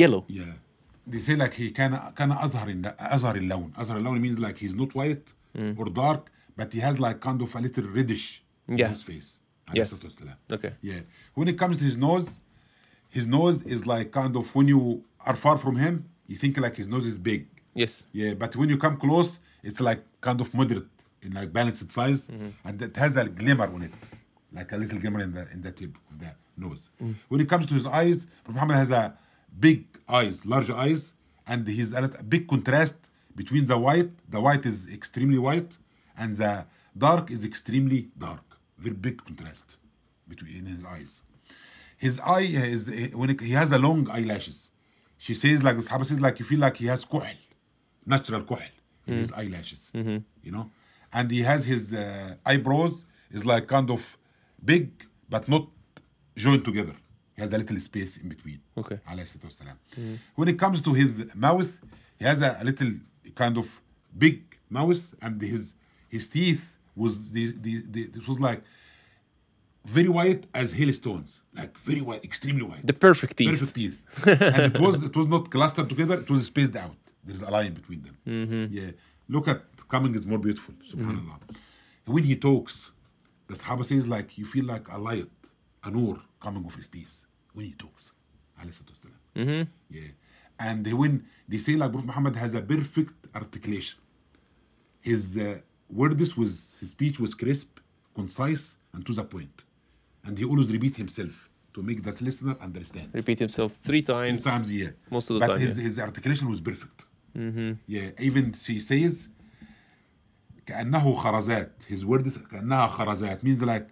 yellow. 0.00 0.22
Yeah. 0.28 0.52
They 1.06 1.20
say 1.26 1.34
like 1.36 1.54
he 1.54 1.70
كان 1.70 1.92
كان 2.14 2.32
أظهر 2.32 2.68
الل- 2.68 2.94
أظهر 2.98 3.36
اللون. 3.36 3.72
أظهر 3.76 3.96
اللون 3.96 4.20
means 4.20 4.38
like 4.38 4.58
he's 4.58 4.74
not 4.74 4.94
white 4.94 5.32
or 5.78 5.86
dark, 5.86 6.30
but 6.56 6.72
he 6.72 6.80
has 6.80 6.98
like 7.00 7.20
kind 7.20 7.40
of 7.42 7.54
a 7.54 7.60
little 7.60 7.84
reddish 7.98 8.42
Yeah. 8.68 8.86
in 8.86 8.90
his 8.94 9.02
face. 9.02 9.40
عليه 9.68 9.80
Yes. 9.82 9.92
الصلاة 9.92 10.04
والسلام. 10.04 10.36
Okay. 10.52 10.72
Yeah. 10.82 11.00
When 11.34 11.48
it 11.48 11.58
comes 11.58 11.76
to 11.78 11.84
his 11.84 11.96
nose, 11.96 12.38
his 13.08 13.26
nose 13.26 13.62
is 13.62 13.86
like 13.86 14.10
kind 14.12 14.36
of 14.36 14.54
when 14.54 14.68
you 14.68 15.02
are 15.28 15.36
far 15.36 15.56
from 15.58 15.76
him, 15.76 16.04
you 16.28 16.36
think 16.36 16.58
like 16.58 16.76
his 16.76 16.88
nose 16.88 17.06
is 17.06 17.18
big. 17.18 17.46
Yes. 17.73 18.05
Yeah, 18.11 18.33
but 18.33 18.55
when 18.55 18.69
you 18.69 18.77
come 18.77 18.97
close, 18.97 19.39
it's 19.63 19.79
like 19.79 20.01
kind 20.21 20.41
of 20.41 20.53
moderate 20.53 20.87
in 21.21 21.33
like 21.33 21.51
balanced 21.53 21.91
size, 21.91 22.27
mm-hmm. 22.27 22.49
and 22.65 22.81
it 22.81 22.95
has 22.95 23.17
a 23.17 23.25
glimmer 23.27 23.65
on 23.65 23.83
it, 23.83 23.93
like 24.53 24.71
a 24.71 24.77
little 24.77 24.99
glimmer 24.99 25.21
in 25.21 25.33
the 25.33 25.49
in 25.51 25.61
the 25.61 25.71
tip 25.71 25.95
of 26.09 26.19
the 26.19 26.31
nose. 26.57 26.89
Mm. 27.01 27.15
When 27.27 27.41
it 27.41 27.49
comes 27.49 27.65
to 27.67 27.73
his 27.73 27.85
eyes, 27.85 28.27
Muhammad 28.47 28.77
has 28.77 28.91
a 28.91 29.13
big 29.59 29.85
eyes, 30.07 30.45
large 30.45 30.69
eyes, 30.69 31.13
and 31.47 31.67
he's 31.67 31.93
a, 31.93 32.03
a 32.03 32.23
big 32.23 32.47
contrast 32.47 32.95
between 33.35 33.65
the 33.65 33.77
white. 33.77 34.11
The 34.29 34.41
white 34.41 34.65
is 34.65 34.87
extremely 34.87 35.37
white, 35.37 35.77
and 36.17 36.35
the 36.35 36.65
dark 36.97 37.31
is 37.31 37.45
extremely 37.45 38.09
dark. 38.17 38.43
Very 38.77 38.95
big 38.95 39.23
contrast 39.23 39.77
between 40.27 40.65
his 40.65 40.85
eyes. 40.85 41.23
His 41.97 42.19
eye 42.19 42.47
is 42.75 42.89
when 43.13 43.31
it, 43.31 43.41
he 43.41 43.51
has 43.51 43.71
a 43.71 43.77
long 43.77 44.09
eyelashes. 44.09 44.71
She 45.17 45.33
says 45.33 45.63
like 45.63 45.75
the 45.75 45.83
Sahaba 45.83 46.05
says 46.05 46.21
like 46.21 46.39
you 46.39 46.45
feel 46.45 46.59
like 46.59 46.77
he 46.77 46.85
has 46.85 47.03
kuhl, 47.03 47.23
natural 48.09 48.43
kuhl 48.43 48.59
in 49.07 49.17
his 49.17 49.31
eyelashes, 49.31 49.91
mm-hmm. 49.93 50.09
Mm-hmm. 50.09 50.45
you 50.45 50.51
know. 50.51 50.65
And 51.11 51.31
he 51.31 51.41
has 51.41 51.65
his 51.65 51.93
uh, 51.93 52.35
eyebrows 52.45 53.05
is 53.31 53.45
like 53.45 53.67
kind 53.67 53.89
of 53.89 54.01
big 54.63 54.89
but 55.29 55.47
not 55.47 55.67
joined 56.35 56.65
together. 56.65 56.95
He 57.35 57.41
has 57.41 57.51
a 57.53 57.57
little 57.57 57.79
space 57.79 58.17
in 58.17 58.27
between. 58.29 58.59
Okay. 58.77 58.99
Mm-hmm. 59.95 60.15
When 60.35 60.47
it 60.47 60.57
comes 60.63 60.81
to 60.81 60.93
his 60.93 61.09
mouth, 61.35 61.71
he 62.19 62.25
has 62.25 62.41
a, 62.41 62.57
a 62.59 62.63
little 62.63 62.91
kind 63.35 63.57
of 63.57 63.81
big 64.17 64.37
mouth 64.69 65.01
and 65.21 65.41
his 65.41 65.75
his 66.09 66.27
teeth 66.27 66.63
was 66.95 67.31
the, 67.31 67.53
the, 67.65 67.73
the 67.93 68.03
this 68.07 68.27
was 68.27 68.39
like 68.39 68.61
very 69.85 70.09
white 70.09 70.45
as 70.53 70.71
hailstones, 70.73 71.41
like 71.55 71.77
very 71.77 72.01
white, 72.01 72.23
extremely 72.23 72.63
white. 72.63 72.85
The 72.85 72.93
perfect 72.93 73.37
teeth. 73.37 73.49
Perfect 73.51 73.75
teeth. 73.75 74.05
and 74.27 74.75
it 74.75 74.79
was 74.79 75.01
it 75.03 75.15
was 75.15 75.27
not 75.27 75.49
clustered 75.49 75.87
together, 75.89 76.15
it 76.19 76.29
was 76.29 76.45
spaced 76.45 76.75
out. 76.75 76.95
There's 77.23 77.41
a 77.41 77.49
line 77.49 77.73
between 77.73 78.01
them. 78.03 78.17
Mm-hmm. 78.27 78.73
Yeah. 78.73 78.91
Look 79.27 79.47
at 79.47 79.61
coming 79.87 80.15
is 80.15 80.25
more 80.25 80.39
beautiful, 80.39 80.73
subhanAllah. 80.91 81.39
When 82.05 82.23
he 82.23 82.35
talks, 82.35 82.91
the 83.47 83.55
Sahaba 83.55 83.85
says 83.85 84.07
like 84.07 84.37
you 84.37 84.45
feel 84.45 84.65
like 84.65 84.87
a 84.91 84.97
light, 84.97 85.29
a 85.83 85.91
nur 85.91 86.19
coming 86.41 86.65
off 86.65 86.75
his 86.75 86.87
teeth 86.87 87.25
when 87.53 87.65
he 87.65 87.73
talks. 87.73 88.11
alayhi 88.59 88.73
salatu 88.73 88.93
wasalam. 88.95 89.19
Mm-hmm. 89.35 89.63
Yeah. 89.97 90.11
And 90.59 90.93
when 90.93 91.25
they 91.47 91.57
say 91.57 91.73
like 91.75 91.91
Prophet 91.91 92.07
Muhammad 92.07 92.35
has 92.35 92.53
a 92.53 92.61
perfect 92.61 93.13
articulation. 93.35 93.99
His 95.01 95.37
uh, 95.37 95.59
words 95.89 96.35
was 96.35 96.75
his 96.79 96.89
speech 96.91 97.19
was 97.19 97.33
crisp, 97.33 97.79
concise, 98.15 98.77
and 98.93 99.05
to 99.05 99.13
the 99.13 99.23
point. 99.23 99.63
And 100.25 100.37
he 100.37 100.43
always 100.45 100.71
repeat 100.71 100.95
himself 100.97 101.49
to 101.73 101.81
make 101.81 102.03
that 102.03 102.21
listener 102.21 102.55
understand. 102.61 103.09
Repeat 103.13 103.39
himself 103.39 103.73
three 103.75 104.01
Three 104.01 104.13
times. 104.13 104.43
times 104.43 104.69
a 104.69 104.73
year. 104.73 104.95
Most 105.09 105.29
of 105.29 105.35
the 105.35 105.39
but 105.41 105.53
time, 105.53 105.59
his, 105.59 105.77
yeah. 105.77 105.83
his 105.83 105.99
articulation 105.99 106.49
was 106.49 106.59
perfect. 106.59 107.05
Mm-hmm. 107.36 107.72
Yeah, 107.86 108.10
even 108.18 108.52
she 108.52 108.78
says 108.78 109.28
كأنه 110.66 111.14
خرزات. 111.14 111.84
His 111.88 112.04
words 112.04 112.38
كأنها 112.38 112.88
خرزات 112.88 113.42
means 113.42 113.62
like 113.62 113.88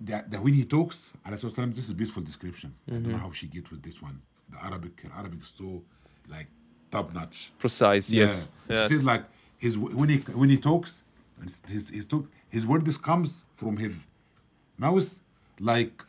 that, 0.00 0.30
that 0.30 0.42
when 0.42 0.54
he 0.54 0.64
talks, 0.64 1.12
عليه 1.26 1.36
الصلاة 1.36 1.44
والسلام, 1.44 1.74
this 1.74 1.84
is 1.84 1.90
a 1.90 1.94
beautiful 1.94 2.22
description. 2.22 2.74
I 2.88 2.92
don't 2.92 3.08
know 3.08 3.16
how 3.18 3.32
she 3.32 3.46
get 3.46 3.70
with 3.70 3.82
this 3.82 4.02
one. 4.02 4.20
The 4.50 4.64
Arabic, 4.64 5.00
her 5.02 5.10
Arabic 5.16 5.40
is 5.42 5.54
so 5.56 5.82
like 6.28 6.48
top 6.90 7.14
notch. 7.14 7.52
Precise. 7.58 8.12
Yes. 8.12 8.50
Yeah. 8.68 8.74
yes. 8.76 8.88
She 8.88 8.94
says 8.94 9.04
like 9.04 9.24
his 9.58 9.78
when 9.78 10.08
he 10.08 10.18
when 10.18 10.50
he 10.50 10.58
talks, 10.58 11.02
his 11.68 11.88
his 11.90 12.06
talk 12.06 12.26
his 12.48 12.66
words 12.66 12.96
comes 12.98 13.44
from 13.54 13.76
his 13.76 13.92
mouth 14.78 15.18
like 15.60 16.02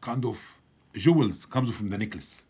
kind 0.00 0.24
of 0.24 0.38
jewels 0.94 1.46
comes 1.46 1.70
from 1.70 1.88
the 1.90 1.98
necklace, 1.98 2.42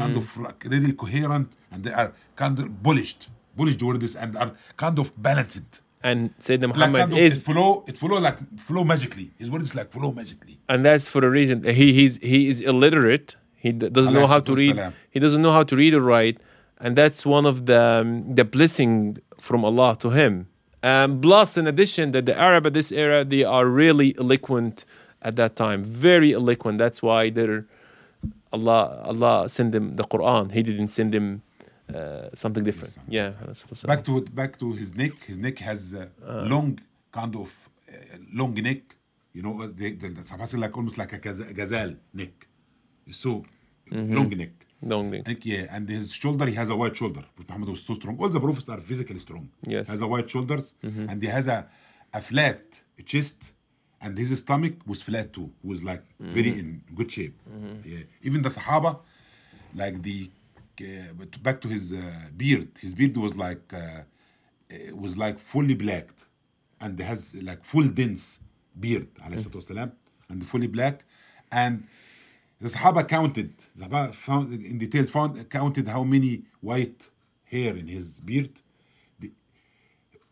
kind 0.00 0.16
of 0.20 0.26
like 0.46 0.60
really 0.72 0.92
coherent 1.02 1.48
and 1.72 1.78
they 1.84 1.92
are 2.00 2.10
kind 2.42 2.56
of 2.60 2.66
polished, 2.82 3.20
polished 3.58 3.82
words 3.82 4.16
and 4.22 4.30
are 4.42 4.52
kind 4.76 4.98
of 5.02 5.06
balanced. 5.28 5.70
and 6.10 6.20
Sayyidina 6.46 6.68
Like 6.68 6.76
Muhammad 6.92 7.00
kind 7.00 7.12
of, 7.12 7.18
is 7.18 7.34
it 7.42 7.44
flow 7.50 7.70
it 7.90 7.96
flow 8.02 8.18
like 8.28 8.38
flow 8.68 8.84
magically. 8.92 9.26
His 9.40 9.48
words 9.54 9.68
like 9.78 9.88
flow 9.96 10.10
magically. 10.20 10.54
and 10.72 10.78
that's 10.88 11.06
for 11.12 11.20
a 11.28 11.30
reason. 11.38 11.56
He 11.80 11.86
he's 11.98 12.14
he 12.32 12.38
is 12.52 12.58
illiterate. 12.70 13.28
He 13.64 13.70
doesn't 13.98 14.14
know 14.18 14.28
how 14.34 14.40
to 14.48 14.52
read. 14.62 14.76
wassalam. 14.76 14.92
He 15.14 15.18
doesn't 15.24 15.42
know 15.44 15.54
how 15.58 15.64
to 15.70 15.74
read 15.82 15.92
or 15.98 16.02
write, 16.12 16.36
and 16.82 16.90
that's 17.00 17.20
one 17.36 17.46
of 17.52 17.56
the 17.70 17.80
um, 18.00 18.08
the 18.38 18.44
blessing 18.56 18.92
from 19.46 19.60
Allah 19.68 19.90
to 20.04 20.08
him. 20.20 20.32
Um, 20.90 21.10
plus, 21.26 21.48
in 21.60 21.66
addition, 21.72 22.04
that 22.14 22.24
the 22.30 22.36
Arab 22.48 22.62
at 22.68 22.74
this 22.78 22.88
era 23.04 23.18
they 23.24 23.42
are 23.56 23.66
really 23.82 24.10
eloquent 24.24 24.76
at 25.28 25.34
that 25.40 25.52
time, 25.64 25.78
very 26.08 26.30
eloquent. 26.40 26.76
That's 26.84 27.00
why 27.08 27.30
they're 27.36 27.64
Allah 28.52 29.02
Allah 29.04 29.48
sent 29.48 29.72
them 29.72 29.96
the 29.96 30.04
Quran. 30.04 30.52
He 30.52 30.62
didn't 30.62 30.88
send 30.88 31.12
them 31.12 31.42
uh, 31.94 32.28
something 32.34 32.64
different. 32.64 32.96
Yeah. 33.08 33.32
Back 33.86 34.04
to 34.04 34.20
back 34.22 34.58
to 34.58 34.72
his 34.72 34.94
neck. 34.94 35.12
His 35.26 35.38
neck 35.38 35.58
has 35.58 35.94
a 35.94 36.08
long 36.52 36.78
kind 37.12 37.34
of 37.36 37.68
uh, 37.88 37.92
long 38.32 38.54
neck. 38.54 38.82
You 39.32 39.42
know, 39.42 39.60
uh, 39.60 39.66
the, 39.74 39.92
the, 39.92 40.08
the 40.08 40.22
Sahaba 40.22 40.58
like 40.58 40.74
almost 40.76 40.96
like 40.96 41.12
a 41.12 41.18
gaz- 41.18 41.52
gazelle 41.52 41.94
neck. 42.14 42.46
So 43.10 43.44
long 43.90 44.30
neck. 44.30 44.50
Long 44.82 45.10
thing. 45.10 45.22
Neck, 45.26 45.44
yeah, 45.44 45.66
and 45.70 45.88
his 45.88 46.12
shoulder, 46.12 46.46
he 46.46 46.54
has 46.54 46.68
a 46.70 46.76
wide 46.76 46.96
shoulder. 46.96 47.22
Prophet 47.34 47.48
Muhammad 47.48 47.68
was 47.70 47.82
so 47.82 47.94
strong. 47.94 48.16
All 48.18 48.28
the 48.28 48.40
prophets 48.40 48.68
are 48.68 48.80
physically 48.80 49.18
strong. 49.18 49.48
Yes. 49.66 49.88
Has 49.88 50.00
a 50.02 50.06
wide 50.06 50.28
shoulders, 50.30 50.74
and 50.82 51.22
he 51.22 51.28
has 51.28 51.46
a, 51.48 51.66
a 52.12 52.20
flat 52.20 52.60
chest, 53.04 53.52
and 54.06 54.16
his 54.16 54.38
stomach 54.38 54.74
was 54.86 55.02
flat 55.02 55.32
too. 55.32 55.50
Was 55.64 55.82
like 55.82 56.02
mm-hmm. 56.02 56.30
very 56.30 56.50
in 56.50 56.82
good 56.94 57.10
shape. 57.10 57.36
Mm-hmm. 57.50 57.90
Yeah. 57.92 58.04
Even 58.22 58.40
the 58.42 58.50
Sahaba, 58.50 59.00
like 59.74 60.00
the 60.02 60.30
uh, 60.80 61.24
back 61.42 61.60
to 61.62 61.68
his 61.68 61.92
uh, 61.92 61.96
beard. 62.36 62.68
His 62.80 62.94
beard 62.94 63.16
was 63.16 63.34
like 63.34 63.64
uh, 63.72 64.02
was 64.92 65.16
like 65.16 65.40
fully 65.40 65.74
blacked, 65.74 66.20
and 66.80 66.98
has 67.00 67.34
like 67.50 67.64
full 67.64 67.88
dense 67.88 68.38
beard. 68.78 69.08
Mm-hmm. 69.14 69.32
and 70.28 70.46
fully 70.46 70.68
black, 70.68 71.04
and 71.50 71.84
the 72.60 72.68
Sahaba 72.68 73.08
counted. 73.08 73.52
The 73.74 73.86
Sahaba 73.86 74.14
found 74.14 74.52
in 74.52 74.78
detail 74.78 75.04
found 75.06 75.50
counted 75.50 75.88
how 75.88 76.04
many 76.04 76.44
white 76.60 77.10
hair 77.44 77.76
in 77.76 77.88
his 77.88 78.20
beard 78.20 78.60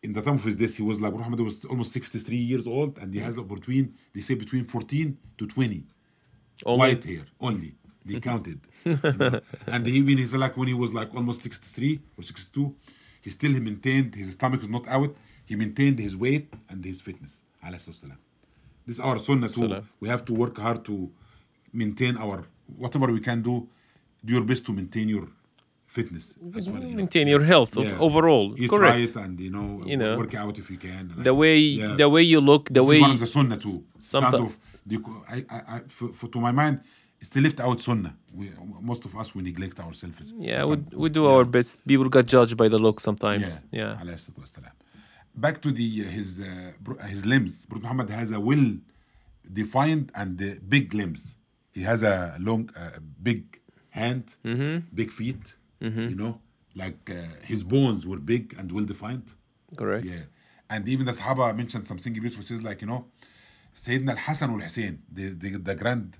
in 0.04 0.12
the 0.12 0.20
time 0.20 0.34
of 0.34 0.44
his 0.44 0.56
death, 0.56 0.76
he 0.76 0.82
was 0.82 1.00
like 1.00 1.14
Muhammad 1.14 1.40
was 1.40 1.64
almost 1.64 1.92
63 1.94 2.36
years 2.36 2.66
old, 2.66 2.98
and 2.98 3.08
he 3.14 3.20
has 3.20 3.36
between 3.36 3.94
they 4.14 4.20
say 4.20 4.34
between 4.34 4.64
14 4.66 5.16
to 5.38 5.46
20 5.46 5.82
Only- 6.66 6.78
white 6.78 7.04
hair 7.04 7.24
only. 7.40 7.74
They 8.06 8.20
counted, 8.20 8.60
you 8.84 8.98
know. 9.02 9.40
and 9.66 9.86
he 9.86 9.94
even 9.96 10.18
he's 10.18 10.34
like 10.34 10.58
when 10.58 10.68
he 10.68 10.74
was 10.74 10.92
like 10.92 11.14
almost 11.14 11.40
63 11.42 12.00
or 12.18 12.22
62, 12.22 12.74
he 13.22 13.30
still 13.30 13.52
he 13.52 13.60
maintained 13.60 14.14
his 14.14 14.32
stomach 14.32 14.60
was 14.60 14.68
not 14.68 14.86
out. 14.88 15.16
He 15.46 15.56
maintained 15.56 15.98
his 15.98 16.14
weight 16.14 16.52
and 16.68 16.84
his 16.84 17.00
fitness. 17.00 17.42
alayhi 17.66 17.80
salatu 17.80 17.94
wasalam. 17.94 18.18
This 18.86 18.96
is 18.96 19.00
our 19.00 19.18
sunnah 19.18 19.48
too. 19.48 19.82
We 20.00 20.08
have 20.10 20.22
to 20.26 20.34
work 20.34 20.58
hard 20.58 20.84
to 20.90 21.10
maintain 21.72 22.18
our 22.18 22.44
whatever 22.76 23.06
we 23.10 23.20
can 23.20 23.40
do. 23.40 23.54
Do 24.22 24.34
your 24.34 24.44
best 24.50 24.66
to 24.66 24.72
maintain 24.80 25.08
your 25.08 25.26
fitness. 25.94 26.26
Maintain 27.02 27.26
your 27.34 27.44
health 27.52 27.72
yeah. 27.76 28.06
overall. 28.06 28.46
You 28.62 28.68
Correct. 28.68 29.12
try 29.12 29.22
it 29.22 29.26
and 29.26 29.34
you 29.46 29.52
know, 29.56 29.68
you 29.90 29.96
know 30.02 30.16
work 30.22 30.34
out 30.42 30.54
if 30.62 30.66
you 30.72 30.78
can. 30.88 31.02
Like, 31.16 31.24
the 31.28 31.34
way 31.42 31.56
yeah. 31.58 31.94
the 32.02 32.08
way 32.14 32.22
you 32.32 32.40
look, 32.50 32.62
the 32.68 32.74
this 32.74 32.88
way 32.88 32.96
is 32.96 33.02
one 33.02 33.10
of 33.18 33.20
the 33.24 33.30
sunnah 33.36 33.58
too. 33.66 33.78
Sometimes, 33.98 34.52
I, 35.34 35.38
I, 35.56 35.58
I 35.74 35.76
for, 35.96 36.08
for, 36.18 36.26
to 36.34 36.38
my 36.46 36.52
mind, 36.62 36.76
it's 37.20 37.30
the 37.34 37.40
lift 37.46 37.58
out 37.66 37.78
sunnah. 37.88 38.14
We, 38.38 38.44
most 38.90 39.02
of 39.08 39.12
us 39.20 39.34
we 39.34 39.40
neglect 39.50 39.76
ourselves. 39.86 40.26
Yeah, 40.50 40.64
we, 40.70 40.76
we 41.02 41.08
do 41.18 41.22
yeah. 41.24 41.30
our 41.32 41.44
best. 41.56 41.70
People 41.86 42.08
get 42.16 42.26
judged 42.26 42.56
by 42.62 42.68
the 42.74 42.80
look 42.86 42.98
sometimes. 43.08 43.48
Yeah. 43.70 43.96
yeah. 44.04 44.70
Back 45.44 45.56
to 45.64 45.70
the 45.72 45.88
uh, 46.02 46.10
his 46.18 46.28
uh, 46.40 47.06
his 47.14 47.22
limbs. 47.32 47.52
Prophet 47.66 47.84
Muhammad 47.84 48.10
has 48.20 48.28
a 48.38 48.40
well 48.50 48.66
defined 49.60 50.06
and 50.14 50.40
uh, 50.40 50.46
big 50.74 50.94
limbs. 51.00 51.22
He 51.72 51.82
has 51.82 52.00
a 52.04 52.36
long, 52.38 52.70
uh, 52.76 52.98
big 53.28 53.42
hand, 54.00 54.24
mm 54.44 54.56
-hmm. 54.58 54.82
big 55.00 55.10
feet. 55.18 55.44
You 56.10 56.16
know, 56.16 56.40
like 56.74 57.10
uh, 57.10 57.14
his 57.42 57.62
bones 57.62 58.06
were 58.06 58.18
big 58.18 58.54
and 58.58 58.70
well 58.72 58.84
defined. 58.84 59.32
Correct. 59.76 60.04
Yeah. 60.06 60.20
And 60.70 60.88
even 60.88 61.06
the 61.06 61.12
Sahaba 61.12 61.56
mentioned 61.56 61.86
something 61.86 62.12
beautiful. 62.12 62.42
Says 62.42 62.62
like, 62.62 62.80
you 62.80 62.86
know, 62.86 63.06
Sayyidina 63.76 64.10
al-Hasan 64.10 64.50
wal-Hussein, 64.52 65.02
the, 65.12 65.28
the, 65.30 65.50
the 65.58 65.74
grand, 65.74 66.16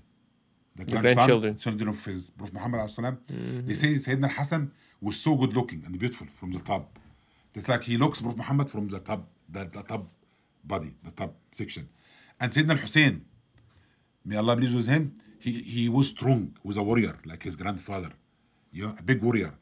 the, 0.75 0.85
grandson, 0.85 1.15
grandchildren. 1.15 1.57
children 1.57 1.89
of 1.89 2.05
his 2.05 2.29
Prophet 2.29 2.53
Muhammad 2.53 2.91
salam, 2.91 3.17
they 3.65 3.73
say 3.73 3.93
Sayyidina 3.93 4.25
al-Hasan 4.25 4.71
was 5.01 5.17
so 5.17 5.35
good 5.35 5.53
looking 5.55 5.83
and 5.85 5.97
beautiful 5.97 6.27
from 6.39 6.51
the 6.51 6.59
top. 6.59 6.99
It's 7.53 7.67
like 7.67 7.83
he 7.83 7.97
looks 7.97 8.21
Prophet 8.21 8.37
Muhammad 8.37 8.69
from 8.69 8.87
the 8.89 8.99
top, 8.99 9.27
the, 9.49 9.65
the 9.65 9.83
top 9.83 10.07
body, 10.63 10.93
the 11.03 11.11
top 11.11 11.35
section. 11.51 11.87
And 12.39 12.51
Sayyidina 12.51 12.71
al-Hussein, 12.71 13.25
may 14.25 14.35
Allah 14.35 14.57
please 14.57 14.75
with 14.75 14.87
him, 14.87 15.15
he, 15.39 15.51
he 15.61 15.89
was 15.89 16.09
strong, 16.09 16.57
was 16.63 16.77
a 16.77 16.83
warrior 16.83 17.17
like 17.25 17.43
his 17.43 17.55
grandfather, 17.55 18.09
yeah, 18.75 18.91
a 18.99 19.03
big 19.03 19.21
warrior. 19.21 19.53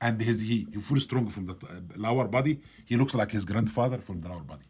And 0.00 0.20
his 0.20 0.40
he, 0.40 0.66
he 0.72 0.80
feels 0.80 1.02
strong 1.02 1.28
from 1.28 1.44
the 1.46 1.56
lower 1.96 2.26
body. 2.26 2.60
He 2.86 2.96
looks 2.96 3.14
like 3.14 3.30
his 3.32 3.44
grandfather 3.44 3.98
from 3.98 4.20
the 4.22 4.28
lower 4.28 4.46
body. 4.52 4.66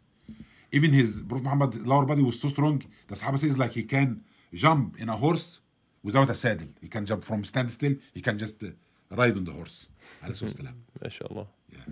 Even 0.73 0.91
his 0.91 1.21
Prophet 1.21 1.43
Muhammad 1.43 1.87
lower 1.87 2.05
body 2.05 2.21
was 2.21 2.39
so 2.39 2.49
strong. 2.49 2.83
The 3.07 3.15
Sahaba 3.15 3.37
says 3.39 3.57
like 3.57 3.73
he 3.73 3.83
can 3.83 4.23
jump 4.53 4.99
in 4.99 5.07
a 5.09 5.15
horse 5.15 5.61
without 6.03 6.29
a 6.29 6.35
saddle. 6.35 6.67
He 6.81 6.89
can 6.89 7.05
jump 7.05 7.23
from 7.23 7.43
standstill. 7.45 7.95
He 8.13 8.21
can 8.21 8.37
just 8.37 8.63
uh, 8.63 8.69
ride 9.11 9.37
on 9.37 9.45
the 9.45 9.51
horse. 9.51 9.87
MashaAllah. 11.01 11.47
yeah. 11.71 11.85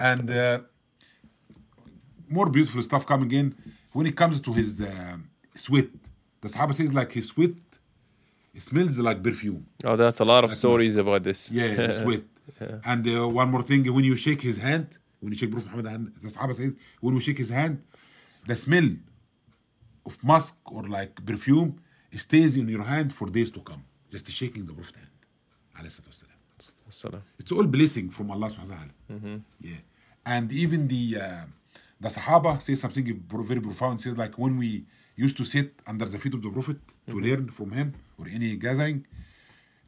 And 0.00 0.30
uh, 0.30 0.60
more 2.28 2.48
beautiful 2.48 2.82
stuff 2.82 3.06
coming 3.06 3.30
in 3.32 3.54
when 3.92 4.06
it 4.06 4.16
comes 4.16 4.40
to 4.40 4.52
his 4.52 4.80
uh, 4.80 5.16
sweat. 5.54 5.90
The 6.40 6.48
Sahaba 6.48 6.74
says 6.74 6.92
like 6.92 7.12
his 7.12 7.28
sweat 7.28 7.52
smells 8.62 8.98
like 8.98 9.22
perfume. 9.22 9.66
Oh, 9.84 9.96
that's 9.96 10.20
a 10.20 10.24
lot 10.24 10.44
of 10.44 10.52
stories 10.54 10.96
about 10.96 11.22
this. 11.22 11.50
Yeah, 11.50 11.74
the 11.74 11.92
sweat. 12.02 12.22
And 12.84 13.06
uh, 13.08 13.28
one 13.28 13.50
more 13.50 13.62
thing, 13.62 13.92
when 13.92 14.04
you 14.04 14.16
shake 14.16 14.40
his 14.42 14.56
hand, 14.56 14.98
when 15.20 15.32
you 15.32 15.38
shake 15.38 15.50
Prophet 15.50 15.66
Muhammad 15.66 15.86
hand, 15.90 16.12
the 16.22 16.28
Sahaba 16.28 16.54
says, 16.54 16.72
when 17.00 17.14
we 17.14 17.20
shake 17.20 17.38
his 17.38 17.50
hand, 17.50 17.82
the 18.46 18.54
smell 18.56 18.88
of 20.04 20.22
musk 20.22 20.56
or 20.66 20.84
like 20.84 21.24
perfume 21.26 21.80
stays 22.14 22.56
in 22.56 22.68
your 22.68 22.82
hand 22.84 23.12
for 23.12 23.28
days 23.28 23.50
to 23.50 23.60
come. 23.60 23.84
Just 24.10 24.30
shaking 24.30 24.64
the 24.66 24.72
Prophet 24.72 24.96
hand. 24.96 25.08
alayhi 25.78 25.92
salatu 25.92 26.08
wassalam. 26.08 26.32
Salam. 26.88 27.22
It's 27.38 27.52
all 27.52 27.64
blessing 27.64 28.10
from 28.10 28.30
Allah 28.30 28.48
subhanahu 28.50 28.68
wa 28.68 28.76
ta'ala. 29.10 29.40
Yeah. 29.60 29.74
And 30.24 30.50
even 30.52 30.88
the 30.88 31.16
uh, 31.20 31.44
the 32.00 32.08
Sahaba 32.08 32.62
says 32.62 32.80
something 32.80 33.22
very 33.28 33.60
profound. 33.60 34.00
Says 34.00 34.16
like 34.16 34.38
when 34.38 34.56
we 34.56 34.84
used 35.16 35.36
to 35.38 35.44
sit 35.44 35.72
under 35.86 36.04
the 36.04 36.18
feet 36.18 36.34
of 36.34 36.42
the 36.42 36.50
Prophet 36.50 36.78
to 37.08 37.14
learn 37.14 37.48
from 37.48 37.72
him 37.72 37.94
or 38.18 38.26
any 38.28 38.56
gathering, 38.56 39.06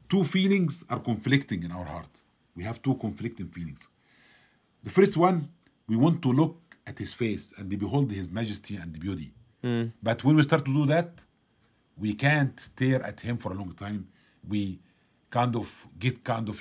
two 0.09 0.25
feelings 0.25 0.85
are 0.88 1.01
conflicting 1.01 1.62
in 1.62 1.71
our 1.71 1.85
heart. 1.85 2.09
We 2.57 2.64
have 2.64 2.83
two 2.83 2.95
conflicting 2.95 3.49
feelings. 3.49 3.88
The 4.83 4.91
first 4.91 5.17
one, 5.17 5.49
we 5.87 5.97
want 5.97 6.23
to 6.23 6.33
look 6.33 6.57
at 6.87 6.99
his 6.99 7.12
face 7.12 7.53
and 7.59 7.69
behold 7.69 8.11
his 8.11 8.31
majesty 8.31 8.77
and 8.77 8.99
beauty. 8.99 9.33
Hmm. 9.62 9.87
But 10.03 10.25
when 10.25 10.37
we 10.37 10.43
start 10.43 10.64
to 10.64 10.73
do 10.73 10.87
that, 10.87 11.11
we 11.97 12.14
can't 12.14 12.59
stare 12.59 13.03
at 13.03 13.21
him 13.21 13.37
for 13.38 13.53
a 13.53 13.55
long 13.55 13.73
time. 13.73 14.09
We 14.49 14.79
kind 15.31 15.55
of 15.57 15.87
get 15.99 16.25
kind 16.25 16.49
of 16.49 16.59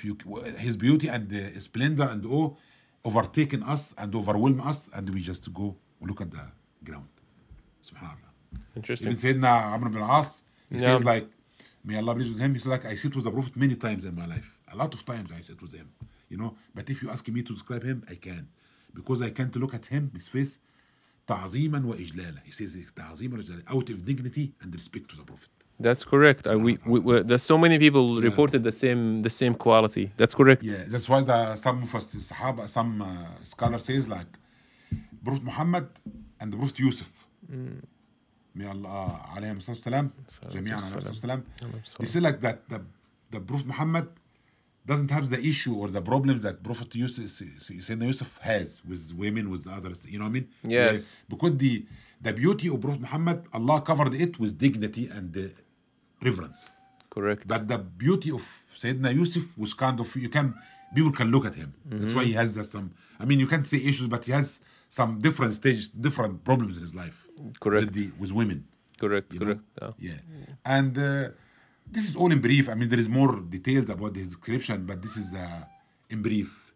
his 0.58 0.76
beauty 0.76 1.08
and 1.08 1.28
the 1.28 1.58
splendor 1.60 2.04
and 2.04 2.24
awe 2.26 2.50
overtaken 3.04 3.62
us 3.62 3.94
and 3.96 4.14
overwhelm 4.14 4.60
us, 4.60 4.90
and 4.92 5.08
we 5.08 5.22
just 5.22 5.52
go 5.54 5.76
look 6.00 6.20
at 6.20 6.30
the 6.30 6.44
ground. 6.84 7.08
Subhanallah. 7.82 8.27
Interesting. 8.75 9.11
Even 9.11 9.19
Sayyidina 9.41 9.73
Amr 9.73 9.87
ibn 9.87 10.01
al-As, 10.01 10.43
he 10.69 10.77
Yeah. 10.77 10.97
says 10.97 11.03
like, 11.03 11.27
may 11.83 11.97
Allah 11.97 12.15
please 12.15 12.29
with 12.29 12.39
him, 12.39 12.53
he's 12.53 12.65
like, 12.65 12.85
I 12.85 12.95
sit 12.95 13.15
with 13.15 13.25
the 13.25 13.31
Prophet 13.31 13.55
many 13.55 13.75
times 13.75 14.05
in 14.05 14.15
my 14.15 14.25
life. 14.25 14.59
A 14.71 14.75
lot 14.75 14.93
of 14.93 15.05
times 15.05 15.31
I 15.31 15.41
sit 15.41 15.61
with 15.61 15.73
him, 15.73 15.89
you 16.29 16.37
know. 16.37 16.55
But 16.73 16.89
if 16.89 17.01
you 17.03 17.09
ask 17.09 17.27
me 17.27 17.43
to 17.43 17.53
describe 17.53 17.83
him, 17.83 18.03
I 18.09 18.15
can. 18.15 18.47
Because 18.93 19.21
I 19.21 19.29
can't 19.29 19.55
look 19.55 19.73
at 19.73 19.85
him, 19.87 20.11
his 20.15 20.27
face, 20.27 20.59
تعظيما 21.27 21.85
وإجلالا. 21.85 22.43
He 22.45 22.51
says 22.51 22.75
تعظيما 22.95 23.37
وإجلالا, 23.37 23.63
out 23.69 23.89
of 23.89 24.05
dignity 24.05 24.53
and 24.61 24.73
respect 24.73 25.09
to 25.09 25.17
the 25.17 25.23
Prophet. 25.23 25.49
That's 25.79 26.05
correct. 26.05 26.47
I, 26.47 26.55
we, 26.55 26.77
we, 26.85 26.99
we, 26.99 27.23
there's 27.23 27.43
so 27.43 27.57
many 27.57 27.77
people 27.79 28.21
reported 28.21 28.63
the 28.63 28.71
same 28.71 29.21
the 29.21 29.29
same 29.29 29.53
quality. 29.55 30.11
That's 30.17 30.35
correct. 30.35 30.63
Yeah, 30.63 30.83
that's 30.87 31.09
why 31.09 31.21
the 31.21 31.55
some 31.55 31.83
of 31.83 31.93
us 31.95 32.15
Sahaba, 32.15 32.69
some 32.69 33.01
uh, 33.01 33.07
scholar 33.43 33.79
says 33.79 34.07
like 34.07 34.27
Prophet 35.25 35.43
Muhammad 35.43 35.87
and 36.39 36.53
the 36.53 36.57
Prophet 36.57 36.79
Yusuf. 36.79 37.11
May 38.55 38.65
Allah 38.67 39.19
alayhi 39.35 39.61
salam, 39.61 40.11
جميعا 40.51 40.79
عليه 40.79 41.15
salam. 41.19 41.43
They 41.99 42.05
say 42.05 42.19
like 42.19 42.39
that 42.41 42.67
the, 42.69 42.81
the 43.31 43.39
Prophet 43.39 43.67
Muhammad 43.67 44.07
doesn't 44.85 45.09
have 45.11 45.29
the 45.29 45.39
issue 45.39 45.75
or 45.75 45.87
the 45.87 46.01
problems 46.01 46.43
that 46.43 46.61
Prophet 46.61 46.93
Yusuf, 46.93 47.25
Sayyidina 47.25 48.05
Yusuf 48.05 48.37
has 48.39 48.83
with 48.85 49.13
women, 49.15 49.49
with 49.49 49.67
others. 49.67 50.05
You 50.07 50.19
know 50.19 50.25
what 50.25 50.29
I 50.29 50.33
mean? 50.33 50.47
Yes. 50.63 51.19
Yeah, 51.19 51.35
because 51.35 51.57
the 51.57 51.85
the 52.21 52.33
beauty 52.33 52.67
of 52.69 52.79
Prophet 52.81 53.01
Muhammad, 53.01 53.45
Allah 53.53 53.81
covered 53.81 54.13
it 54.13 54.39
with 54.39 54.57
dignity 54.57 55.07
and 55.07 55.35
uh, 55.35 55.41
reverence. 56.21 56.69
Correct. 57.09 57.47
But 57.47 57.67
the 57.67 57.79
beauty 57.79 58.31
of 58.31 58.43
Sayyidina 58.77 59.13
Yusuf 59.15 59.57
was 59.57 59.73
kind 59.73 59.99
of 59.99 60.15
you 60.15 60.29
can 60.29 60.53
people 60.93 61.11
can 61.11 61.31
look 61.31 61.45
at 61.45 61.55
him. 61.55 61.73
That's 61.85 62.13
why 62.13 62.25
he 62.25 62.33
has 62.33 62.57
uh, 62.57 62.63
some. 62.63 62.91
I 63.19 63.25
mean, 63.25 63.39
you 63.39 63.47
can't 63.47 63.67
say 63.67 63.77
issues, 63.77 64.07
but 64.07 64.25
he 64.25 64.31
has 64.31 64.59
some 64.88 65.20
different 65.20 65.54
stages, 65.54 65.88
different 65.88 66.44
problems 66.44 66.76
in 66.76 66.82
his 66.82 66.94
life. 66.94 67.26
Correct. 67.60 67.86
With, 67.86 67.94
the, 67.94 68.10
with 68.18 68.32
women. 68.32 68.66
Correct. 68.98 69.38
Correct. 69.38 69.60
Yeah. 69.80 69.90
yeah. 70.00 70.12
And 70.64 70.98
uh, 70.98 71.28
this 71.90 72.08
is 72.08 72.16
all 72.16 72.32
in 72.32 72.40
brief. 72.40 72.68
I 72.68 72.74
mean, 72.74 72.88
there 72.88 72.98
is 72.98 73.08
more 73.08 73.40
details 73.40 73.90
about 73.90 74.14
the 74.14 74.24
description, 74.24 74.86
but 74.86 75.00
this 75.02 75.16
is 75.16 75.34
uh, 75.34 75.64
in 76.10 76.22
brief. 76.22 76.68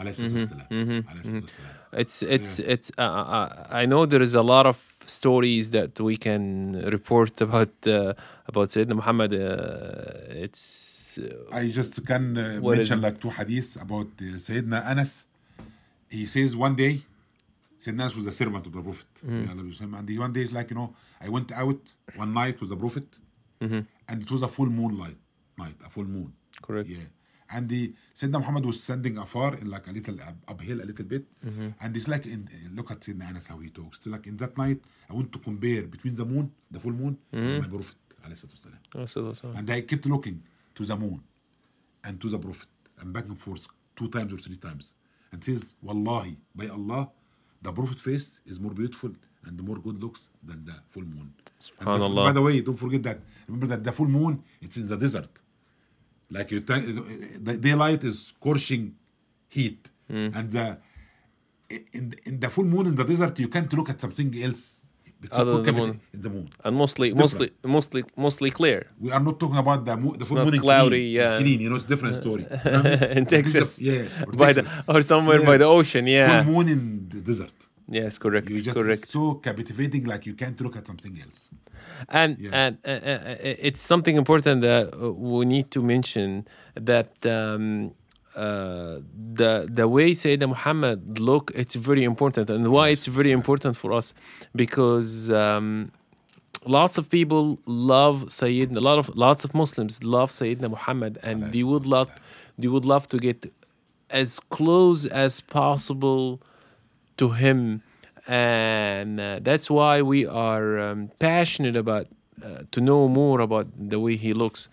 It's 0.00 0.20
mm-hmm, 0.20 0.38
mm-hmm, 0.72 1.28
mm-hmm. 1.28 1.38
it's 1.92 2.22
yeah. 2.22 2.72
it's. 2.72 2.92
Uh, 2.96 3.02
uh, 3.02 3.66
I 3.68 3.84
know 3.86 4.06
there 4.06 4.22
is 4.22 4.34
a 4.34 4.42
lot 4.42 4.64
of 4.64 4.78
stories 5.06 5.70
that 5.70 5.98
we 5.98 6.16
can 6.16 6.72
report 6.84 7.40
about 7.40 7.72
uh, 7.84 8.14
about 8.46 8.68
Sayyidina 8.68 8.94
Muhammad. 8.94 9.34
Uh, 9.34 10.44
it's. 10.44 11.18
Uh, 11.18 11.34
I 11.50 11.68
just 11.68 12.06
can 12.06 12.38
uh, 12.38 12.60
mention 12.62 13.00
like 13.00 13.20
two 13.20 13.30
hadith 13.30 13.74
about 13.80 14.06
uh, 14.20 14.38
Sayyidina 14.38 14.86
Anas. 14.86 15.26
He 16.08 16.26
says 16.26 16.54
one 16.54 16.76
day 16.76 17.02
Sayyidina 17.84 18.14
was 18.16 18.26
a 18.26 18.32
servant 18.32 18.66
of 18.66 18.72
the 18.72 18.82
Prophet. 18.82 19.06
Mm-hmm. 19.24 19.44
May 19.44 19.50
Allah 19.50 19.62
be 19.62 19.68
with 19.68 19.78
him. 19.78 19.94
And 19.94 20.08
he 20.08 20.18
one 20.18 20.32
day 20.32 20.42
is 20.42 20.52
like, 20.52 20.70
you 20.70 20.76
know, 20.76 20.94
I 21.20 21.28
went 21.28 21.52
out 21.52 21.80
one 22.16 22.32
night 22.34 22.60
with 22.60 22.70
the 22.70 22.76
Prophet 22.76 23.06
Mm-hmm. 23.60 23.80
and 24.08 24.22
it 24.22 24.30
was 24.30 24.42
a 24.42 24.48
full 24.48 24.66
moonlight 24.66 25.16
night, 25.58 25.74
a 25.84 25.90
full 25.90 26.04
moon. 26.04 26.32
correct. 26.62 26.88
Yeah. 26.88 26.98
And 27.50 27.68
the 27.68 27.92
Sayyidina 28.14 28.38
Muhammad 28.40 28.64
was 28.66 28.80
standing 28.82 29.18
afar 29.18 29.54
in 29.56 29.68
like 29.70 29.86
a 29.88 29.90
little 29.92 30.14
up- 30.20 30.36
uphill, 30.46 30.80
a 30.80 30.86
little 30.90 31.04
bit. 31.04 31.24
Mm-hmm. 31.44 31.68
And 31.80 31.96
it's 31.96 32.06
like, 32.06 32.26
in, 32.26 32.48
look 32.74 32.90
at 32.92 33.00
Sayyidina 33.00 33.28
Anas 33.30 33.46
how 33.48 33.58
he 33.58 33.70
talks. 33.70 33.98
So 34.02 34.10
like 34.10 34.26
in 34.28 34.36
that 34.36 34.56
night, 34.56 34.80
I 35.10 35.14
want 35.14 35.32
to 35.32 35.38
compare 35.40 35.82
between 35.82 36.14
the 36.14 36.24
moon, 36.24 36.52
the 36.70 36.78
full 36.78 36.92
moon, 36.92 37.18
Mm-hmm. 37.32 37.46
and 37.48 37.62
my 37.62 37.68
Prophet. 37.68 37.96
alayhi 38.24 38.38
salatu 38.38 38.56
wasalam. 38.58 39.08
So- 39.08 39.32
so- 39.32 39.52
And 39.56 39.68
I 39.70 39.80
kept 39.80 40.06
looking 40.06 40.42
to 40.76 40.84
the 40.84 40.96
moon. 40.96 41.20
and 42.04 42.20
to 42.20 42.28
the 42.28 42.38
Prophet 42.38 42.68
and 43.00 43.12
back 43.12 43.24
and 43.24 43.38
forth 43.38 43.66
two 43.96 44.08
times 44.08 44.32
or 44.32 44.36
three 44.38 44.56
times 44.56 44.94
and 45.32 45.42
says, 45.42 45.74
Wallahi, 45.82 46.36
by 46.54 46.68
Allah, 46.68 47.10
the 47.62 47.72
Prophet 47.72 47.98
face 47.98 48.40
is 48.46 48.58
more 48.60 48.72
beautiful 48.72 49.10
and 49.46 49.62
more 49.62 49.76
good 49.86 49.98
looks 50.02 50.28
than 50.42 50.64
the 50.64 50.74
full 50.88 51.04
moon. 51.04 51.32
Subhanallah. 51.60 52.24
by 52.28 52.32
the 52.32 52.42
way, 52.42 52.60
don't 52.60 52.76
forget 52.76 53.02
that. 53.02 53.18
Remember 53.46 53.66
that 53.66 53.82
the 53.84 53.92
full 53.92 54.06
moon, 54.08 54.42
it's 54.60 54.76
in 54.76 54.86
the 54.86 54.96
desert. 54.96 55.30
Like 56.30 56.50
you, 56.50 56.60
the 56.60 57.56
daylight 57.56 58.04
is 58.04 58.16
scorching 58.28 58.94
heat, 59.48 59.90
Hmm. 60.10 60.30
and 60.34 60.50
the 60.50 60.78
in, 61.70 62.14
in 62.24 62.40
the 62.40 62.48
full 62.48 62.64
moon 62.64 62.86
in 62.86 62.94
the 62.94 63.04
desert, 63.04 63.38
you 63.38 63.48
can't 63.48 63.70
look 63.74 63.90
at 63.90 64.00
something 64.00 64.30
else. 64.42 64.80
It's 65.20 65.32
Other 65.36 65.44
than 65.46 65.54
look 65.56 65.66
the 65.66 65.72
moon. 65.72 66.00
the 66.24 66.30
moon. 66.30 66.48
and 66.64 66.76
mostly, 66.76 67.08
It's 67.08 67.16
mostly, 67.18 67.50
mostly, 67.64 68.04
mostly 68.16 68.50
clear. 68.52 68.86
We 69.00 69.10
are 69.10 69.18
not 69.28 69.40
talking 69.40 69.56
about 69.64 69.84
the, 69.84 69.96
mo- 69.96 70.14
the 70.20 70.24
full 70.24 70.44
moon 70.44 70.54
in 70.54 70.60
cloudy, 70.60 70.90
clean, 70.90 71.10
yeah. 71.20 71.38
clean. 71.38 71.60
You 71.60 71.70
know, 71.70 71.76
it's 71.76 71.86
a 71.86 71.88
different 71.88 72.16
story. 72.22 72.44
You 72.64 72.70
know 72.70 72.78
I 72.80 72.82
mean? 72.82 73.02
in 73.18 73.26
Texas, 73.26 73.76
the- 73.76 73.84
yeah, 73.84 74.24
or 74.26 74.32
by 74.44 74.52
the 74.52 74.62
or 74.86 75.02
somewhere 75.02 75.40
Yeah. 75.40 75.46
by 75.50 75.56
the 75.58 75.64
ocean. 75.78 76.06
Yeah, 76.06 76.44
Full 76.44 76.52
moon 76.52 76.68
in 76.68 77.08
the 77.08 77.20
desert. 77.30 77.50
yes, 77.88 78.16
correct, 78.18 78.48
You 78.48 78.60
just 78.62 78.78
correct. 78.78 79.02
it's 79.02 79.12
so 79.12 79.34
captivating, 79.46 80.04
like 80.12 80.24
you 80.24 80.34
can't 80.42 80.58
look 80.60 80.76
at 80.76 80.86
something 80.86 81.14
else. 81.24 81.40
and 82.20 82.30
Yeah. 82.38 82.50
and 82.62 82.72
uh, 82.84 82.90
uh, 82.90 83.66
it's 83.68 83.82
something 83.92 84.16
important 84.22 84.56
that 84.70 84.84
we 85.28 85.44
need 85.54 85.66
to 85.76 85.80
mention 85.82 86.46
that 86.90 87.10
um, 87.26 87.90
uh, 88.34 88.98
the 89.34 89.68
the 89.68 89.88
way 89.88 90.12
Sayyidina 90.12 90.48
Muhammad 90.48 91.18
look 91.18 91.50
it's 91.54 91.74
very 91.74 92.04
important. 92.04 92.50
And 92.50 92.68
why 92.68 92.88
it's 92.88 93.06
very 93.06 93.32
important 93.32 93.76
for 93.76 93.92
us 93.92 94.14
because 94.54 95.30
um, 95.30 95.92
lots 96.66 96.98
of 96.98 97.10
people 97.10 97.58
love 97.66 98.24
Sayyidina 98.26 98.76
a 98.76 98.80
lot 98.80 98.98
of 98.98 99.08
lots 99.16 99.44
of 99.44 99.54
Muslims 99.54 100.04
love 100.04 100.30
Sayyidina 100.30 100.70
Muhammad 100.70 101.18
and 101.22 101.52
they 101.52 101.62
would 101.62 101.86
love 101.86 102.10
they 102.58 102.68
would 102.68 102.84
love 102.84 103.08
to 103.08 103.18
get 103.18 103.52
as 104.10 104.40
close 104.50 105.06
as 105.06 105.40
possible 105.40 106.40
to 107.16 107.30
him. 107.30 107.82
And 108.26 109.20
uh, 109.20 109.40
that's 109.42 109.70
why 109.70 110.02
we 110.02 110.26
are 110.26 110.78
um, 110.78 111.10
passionate 111.18 111.76
about 111.76 112.06
uh, 112.44 112.62
to 112.72 112.80
know 112.80 113.08
more 113.08 113.40
about 113.40 113.66
the 113.76 113.98
way 113.98 114.16
he 114.16 114.32
looks 114.32 114.68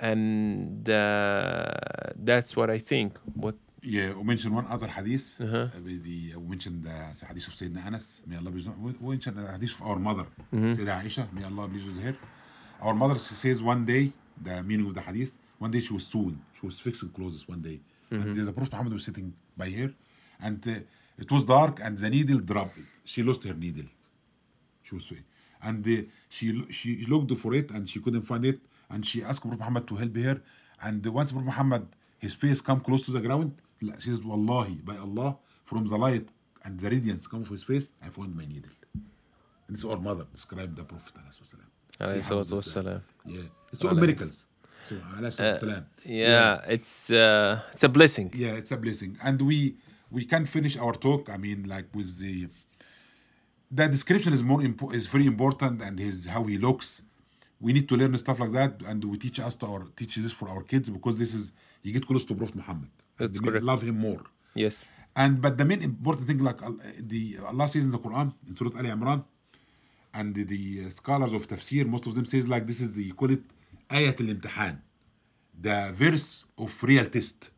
and 0.00 0.88
uh, 0.88 1.72
that's 2.16 2.56
what 2.56 2.70
i 2.70 2.78
think 2.78 3.18
what 3.34 3.56
Yeah, 3.96 4.10
we 4.18 4.22
mentioned 4.32 4.52
one 4.60 4.66
other 4.74 4.88
hadith. 4.98 5.26
Uh-huh. 5.40 5.56
Uh, 5.76 5.80
the, 6.06 6.34
we 6.42 6.46
mentioned 6.54 6.78
the 6.88 6.98
hadith 7.30 7.46
of 7.50 7.54
Sayyidina 7.58 7.82
Anas. 7.88 8.06
May 8.30 8.36
Allah 8.40 8.50
we 9.00 9.08
mentioned 9.14 9.36
the 9.40 9.46
hadith 9.54 9.74
of 9.78 9.82
our 9.88 9.98
mother, 10.08 10.26
Mm-hmm. 10.52 10.72
Sayyidina 10.76 10.94
Aisha. 11.02 11.22
May 11.36 11.44
Allah 11.50 11.64
please 11.72 11.86
with 11.90 12.00
her. 12.06 12.14
Our 12.86 12.94
mother 13.02 13.16
she 13.26 13.34
says 13.44 13.58
one 13.72 13.82
day, 13.94 14.04
the 14.46 14.54
meaning 14.70 14.86
of 14.90 14.94
the 14.98 15.04
hadith, 15.08 15.32
one 15.64 15.70
day 15.74 15.80
she 15.86 15.92
was 15.98 16.04
sewing. 16.12 16.36
She 16.56 16.64
was 16.68 16.76
fixing 16.86 17.10
clothes 17.16 17.42
one 17.54 17.62
day. 17.70 17.78
Mm-hmm. 17.78 18.22
And 18.22 18.30
the 18.48 18.52
Prophet 18.58 18.72
Muhammad 18.74 18.92
was 18.98 19.04
sitting 19.08 19.28
by 19.62 19.68
her. 19.78 19.88
And 20.46 20.60
uh, 20.74 21.22
it 21.22 21.28
was 21.34 21.42
dark 21.56 21.74
and 21.84 21.92
the 22.04 22.10
needle 22.16 22.40
dropped. 22.50 22.78
She 23.12 23.20
lost 23.28 23.40
her 23.48 23.56
needle. 23.66 23.88
She 24.86 24.92
was 24.96 25.04
sewing. 25.08 25.26
And 25.68 25.80
uh, 25.86 26.02
she 26.36 26.46
she 26.78 26.90
looked 27.12 27.32
for 27.44 27.52
it 27.60 27.66
and 27.74 27.82
she 27.92 27.98
couldn't 28.04 28.26
find 28.32 28.44
it. 28.52 28.58
And 28.90 29.04
she 29.06 29.22
asked 29.22 29.42
Prophet 29.42 29.58
Muhammad 29.58 29.86
to 29.88 29.96
help 29.96 30.16
her. 30.16 30.40
And 30.82 31.04
once 31.06 31.32
Prophet 31.32 31.46
Muhammad, 31.46 31.86
his 32.18 32.34
face 32.34 32.60
come 32.60 32.80
close 32.80 33.04
to 33.06 33.10
the 33.12 33.20
ground, 33.20 33.54
she 33.98 34.10
says, 34.10 34.22
Wallahi, 34.22 34.74
by 34.84 34.96
Allah, 34.96 35.36
from 35.64 35.86
the 35.86 35.96
light 35.96 36.28
and 36.64 36.78
the 36.80 36.90
radiance 36.90 37.26
come 37.26 37.44
from 37.44 37.56
his 37.56 37.64
face, 37.64 37.92
I 38.04 38.08
found 38.08 38.34
my 38.36 38.44
needle. 38.44 38.70
And 38.94 39.76
this 39.76 39.80
is 39.80 39.90
our 39.90 39.98
mother 39.98 40.26
described 40.32 40.76
the 40.76 40.84
Prophet. 40.84 41.14
alayhi 41.14 41.46
salam. 41.46 41.66
alayhi 42.00 42.14
See 42.14 42.20
how 42.28 42.42
salatu 42.42 42.64
this, 42.64 42.76
uh, 42.76 42.82
wassalam. 42.82 43.00
Yeah, 43.26 43.40
it's 43.72 43.84
all 43.84 43.94
miracles. 43.94 44.46
So, 44.88 44.94
salatu 44.96 45.60
wassalam. 45.60 45.84
yeah, 46.04 46.60
it's 46.68 47.10
uh, 47.10 47.60
it's 47.72 47.84
a 47.84 47.88
blessing 47.88 48.32
yeah 48.34 48.52
it's 48.60 48.72
a 48.72 48.76
blessing 48.76 49.18
and 49.22 49.40
we 49.42 49.76
we 50.10 50.24
can 50.24 50.46
finish 50.46 50.76
our 50.78 50.94
talk 50.94 51.28
i 51.28 51.36
mean 51.36 51.64
like 51.68 51.86
with 51.94 52.18
the 52.18 52.48
the 53.70 53.86
description 53.88 54.32
is 54.32 54.42
more 54.42 54.60
impo- 54.60 54.94
is 54.94 55.06
very 55.06 55.26
important 55.26 55.82
and 55.82 55.98
his 55.98 56.24
how 56.26 56.42
he 56.44 56.56
looks 56.56 57.02
we 57.60 57.72
need 57.72 57.88
to 57.88 57.96
learn 57.96 58.16
stuff 58.18 58.38
like 58.40 58.52
that 58.52 58.80
and 58.86 59.04
we 59.04 59.18
teach 59.18 59.40
us 59.40 59.54
to 59.56 59.66
our 59.66 59.84
teach 59.96 60.16
this 60.16 60.32
for 60.32 60.48
our 60.48 60.62
kids 60.62 60.88
because 60.90 61.18
this 61.18 61.34
is 61.34 61.52
you 61.82 61.92
get 61.92 62.06
close 62.06 62.24
to 62.24 62.34
prophet 62.34 62.56
muhammad. 62.56 62.90
That's 63.18 63.38
correct. 63.38 63.64
love 63.64 63.82
him 63.82 63.98
more. 63.98 64.22
Yes. 64.54 64.86
And 65.16 65.40
but 65.40 65.58
the 65.58 65.64
main 65.64 65.82
important 65.82 66.26
thing 66.28 66.38
like 66.38 66.62
uh, 66.62 66.70
the 67.00 67.38
allah 67.46 67.68
says 67.68 67.84
in 67.84 67.90
the 67.90 67.98
quran 67.98 68.32
in 68.48 68.54
surah 68.56 68.78
ali 68.78 68.90
imran 68.90 69.24
and 70.14 70.34
the, 70.34 70.44
the 70.44 70.90
scholars 70.90 71.32
of 71.32 71.46
tafsir 71.48 71.84
most 71.86 72.06
of 72.06 72.14
them 72.14 72.24
says 72.26 72.46
like 72.48 72.66
this 72.66 72.80
is 72.80 72.94
the 72.94 73.04
you 73.04 73.14
call 73.14 73.30
it 73.30 73.42
ayat 73.90 74.20
al-imtihan. 74.20 74.80
The 75.60 75.90
verse 75.94 76.44
of 76.56 76.70
real 76.84 77.06
test. 77.06 77.50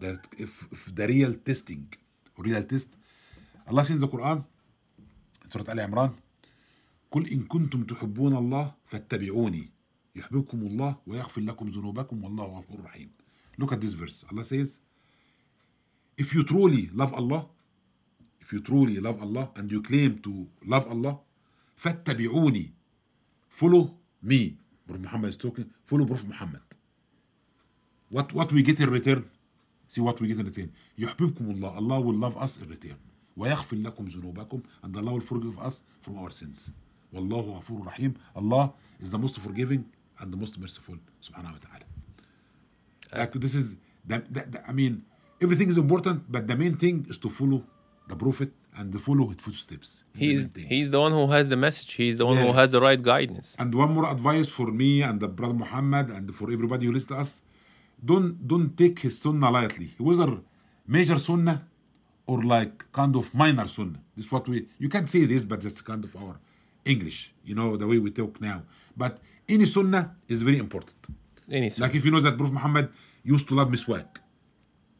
That 0.00 0.18
if, 0.36 0.66
if 0.72 0.92
the 0.94 1.06
real 1.06 1.34
testing 1.34 1.86
real 2.36 2.62
test. 2.64 2.88
Allah 3.68 3.84
says 3.84 3.96
in 3.96 4.00
the 4.00 4.08
Quran 4.08 4.44
in 5.44 5.50
Surah 5.50 5.70
Al 5.70 5.78
Imran 5.88 6.12
قل 7.14 7.28
إن 7.30 7.42
كنتم 7.44 7.84
تحبون 7.84 8.36
الله 8.36 8.74
فاتبعوني 8.86 9.70
يحببكم 10.16 10.58
الله 10.66 10.96
ويغفر 11.06 11.40
لكم 11.40 11.68
ذنوبكم 11.68 12.24
والله 12.24 12.44
غفور 12.44 12.80
رحيم 12.80 13.10
Look 13.56 13.72
at 13.72 13.80
this 13.80 13.92
verse. 13.92 14.24
Allah 14.32 14.44
says, 14.44 14.80
if 16.18 16.34
you 16.34 16.42
truly 16.42 16.90
love 16.92 17.14
Allah, 17.14 17.46
if 18.40 18.52
you 18.52 18.60
truly 18.60 18.98
love 18.98 19.22
Allah 19.22 19.50
and 19.54 19.70
you 19.70 19.80
claim 19.80 20.18
to 20.22 20.48
love 20.66 20.88
Allah, 20.90 21.20
فاتبعوني 21.76 22.72
follow 23.48 23.94
me. 24.22 24.58
Prophet 24.88 25.02
Muhammad 25.02 25.30
is 25.30 25.36
talking, 25.36 25.70
follow 25.84 26.04
Prophet 26.04 26.26
Muhammad. 26.26 26.62
What 28.10 28.32
what 28.32 28.52
we 28.52 28.62
get 28.64 28.80
in 28.80 28.90
return? 28.90 29.30
See 29.86 30.00
what 30.00 30.20
we 30.20 30.26
get 30.26 30.40
in 30.40 30.46
return. 30.46 30.72
يحببكم 30.98 31.50
الله. 31.54 31.76
Allah 31.76 32.00
will 32.00 32.14
love 32.18 32.36
us 32.36 32.56
in 32.58 32.68
return. 32.68 32.98
ويغفر 33.36 33.76
لكم 33.76 34.04
ذنوبكم 34.08 34.62
and 34.82 34.96
Allah 34.96 35.12
will 35.12 35.20
forgive 35.20 35.56
us 35.60 35.84
from 36.02 36.18
our 36.18 36.30
sins. 36.32 36.72
والله 37.13 37.59
غفور 37.61 37.85
رحيم. 37.87 38.13
Allah 38.35 38.73
is 39.01 39.11
the 39.11 39.17
most 39.19 39.37
forgiving 39.39 39.85
and 40.19 40.31
the 40.33 40.37
most 40.37 40.59
merciful. 40.59 40.95
سبحانه 41.21 41.53
وتعالى. 41.53 41.83
Like 43.15 43.33
this 43.33 43.55
is 43.55 43.75
the, 44.05 44.19
the, 44.29 44.41
the- 44.51 44.63
I 44.69 44.71
mean 44.73 45.03
everything 45.41 45.69
is 45.69 45.77
important, 45.77 46.31
but 46.31 46.47
the 46.47 46.55
main 46.55 46.75
thing 46.77 47.05
is 47.09 47.17
to 47.19 47.29
follow 47.29 47.63
the 48.07 48.15
Prophet 48.15 48.51
and 48.77 48.91
to 48.93 48.99
follow 48.99 49.27
his 49.27 49.37
footsteps. 49.39 50.03
It's 50.13 50.19
the 50.19 50.25
he's 50.25 50.39
main 50.41 50.49
thing. 50.49 50.65
he's 50.67 50.91
the 50.91 50.99
one 50.99 51.11
who 51.11 51.27
has 51.31 51.49
the 51.49 51.57
message 51.57 51.93
he's 51.93 52.17
the 52.19 52.25
one 52.25 52.37
who 52.37 52.45
Yeah. 52.45 52.53
has 52.61 52.69
the 52.71 52.81
right 52.81 53.01
guidance 53.01 53.55
And 53.59 53.73
one 53.73 53.91
more 53.93 54.07
advice 54.15 54.47
for 54.47 54.67
me 54.81 55.01
and 55.01 55.19
the 55.19 55.27
brother 55.27 55.53
Muhammad 55.63 56.09
and 56.15 56.25
for 56.35 56.51
everybody 56.51 56.85
who 56.85 56.91
listens 56.97 57.11
to 57.13 57.17
us: 57.23 57.31
don't 58.09 58.31
don't 58.51 58.71
take 58.81 58.99
his 59.05 59.15
sunnah 59.23 59.49
lightly, 59.57 59.89
whether 59.97 60.29
major 60.87 61.17
sunnah 61.27 61.57
or 62.27 62.37
like 62.55 62.75
kind 62.99 63.15
of 63.15 63.25
minor 63.33 63.67
sunnah. 63.67 64.01
This 64.15 64.25
is 64.27 64.31
what 64.31 64.47
we 64.51 64.67
you 64.83 64.89
can't 64.95 65.09
say 65.09 65.25
this, 65.25 65.43
but 65.51 65.57
just 65.67 65.83
kind 65.83 66.03
of 66.07 66.11
our 66.23 66.35
English, 66.84 67.32
you 67.44 67.54
know, 67.54 67.76
the 67.76 67.86
way 67.86 67.98
we 67.98 68.10
talk 68.10 68.40
now. 68.40 68.62
But 68.96 69.18
any 69.48 69.66
sunnah 69.66 70.14
is 70.28 70.42
very 70.42 70.58
important. 70.58 70.96
Any 71.50 71.70
sunnah. 71.70 71.86
Like 71.86 71.96
if 71.96 72.04
you 72.04 72.10
know 72.10 72.20
that 72.20 72.36
Prophet 72.36 72.54
Muhammad 72.54 72.88
used 73.22 73.48
to 73.48 73.54
love 73.54 73.68
miswak. 73.68 74.18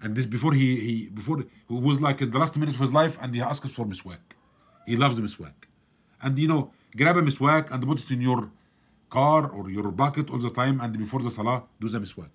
And 0.03 0.15
this 0.17 0.27
before 0.27 0.53
he, 0.53 0.81
he 0.87 1.07
before 1.09 1.39
he 1.39 1.47
was 1.69 2.01
like 2.01 2.21
in 2.21 2.31
the 2.31 2.39
last 2.39 2.57
minute 2.59 2.75
of 2.75 2.81
his 2.81 2.93
life 2.93 3.19
and 3.23 3.35
he 3.35 3.41
asked 3.41 3.65
us 3.65 3.73
for 3.73 3.87
miswak. 3.87 4.19
He 4.87 4.97
loves 4.97 5.19
miswak. 5.21 5.55
And 6.23 6.39
you 6.39 6.49
know, 6.49 6.73
grab 6.97 7.17
a 7.17 7.23
miswak 7.23 7.71
and 7.71 7.87
put 7.87 8.01
it 8.01 8.11
in 8.11 8.21
your 8.21 8.51
car 9.09 9.51
or 9.51 9.71
your 9.71 9.91
bucket 9.91 10.31
all 10.31 10.39
the 10.39 10.51
time 10.51 10.81
and 10.81 10.99
before 10.99 11.23
the 11.23 11.31
salah 11.31 11.63
do 11.81 11.89
the 11.89 11.99
miswak. 11.99 12.35